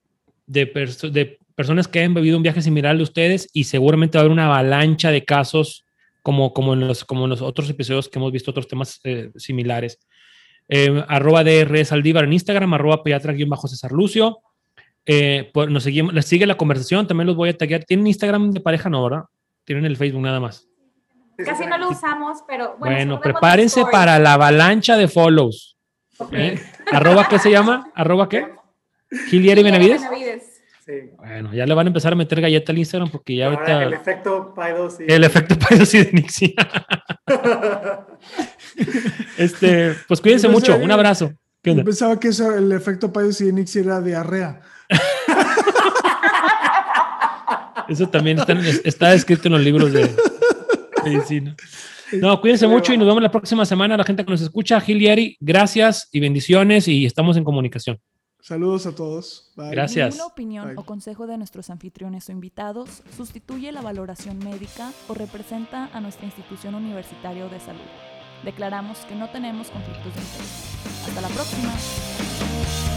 [0.48, 0.64] de,
[1.12, 4.24] de personas que han vivido un viaje similar al de ustedes y seguramente va a
[4.24, 5.86] haber una avalancha de casos
[6.22, 9.32] como, como, en, los, como en los otros episodios que hemos visto otros temas eh,
[9.36, 10.00] similares.
[10.70, 14.40] Eh, arroba DR Saldívar en Instagram, arroba pediatra-césar Lucio.
[15.06, 17.84] Eh, pues nos seguimos, les sigue la conversación, también los voy a taggear.
[17.84, 18.90] ¿Tienen Instagram de pareja?
[18.90, 19.24] No, ¿verdad?
[19.66, 20.68] Tienen el Facebook nada más.
[21.38, 22.96] Casi no lo usamos, pero bueno.
[22.96, 25.78] Bueno, prepárense para la avalancha de follows.
[26.18, 26.60] Okay.
[26.92, 27.92] ¿Arroba qué se llama?
[27.96, 28.48] ¿Arroba qué?
[29.30, 30.02] Gilieri Benavides.
[30.02, 30.53] Benavides.
[31.18, 33.84] Bueno, ya le van a empezar a meter galleta al Instagram porque ya ahorita.
[33.84, 35.12] El efecto Paidos y.
[35.12, 36.54] El efecto de Nixie.
[39.38, 40.78] este, pues cuídense mucho.
[40.78, 41.34] Un abrazo.
[41.64, 44.62] Yo pensaba que eso, el efecto Paidos y de Nixie era diarrea.
[47.88, 48.54] eso también está,
[48.84, 50.10] está, escrito en los libros de
[51.06, 51.56] medicina.
[52.12, 53.98] No, cuídense mucho y nos vemos la próxima semana.
[53.98, 58.00] La gente que nos escucha, Gil gracias y bendiciones y estamos en comunicación.
[58.44, 59.54] Saludos a todos.
[59.56, 60.16] Gracias.
[60.16, 65.90] Ninguna opinión o consejo de nuestros anfitriones o invitados sustituye la valoración médica o representa
[65.94, 67.80] a nuestra institución universitaria de salud.
[68.44, 70.76] Declaramos que no tenemos conflictos de interés.
[71.08, 72.93] Hasta la próxima.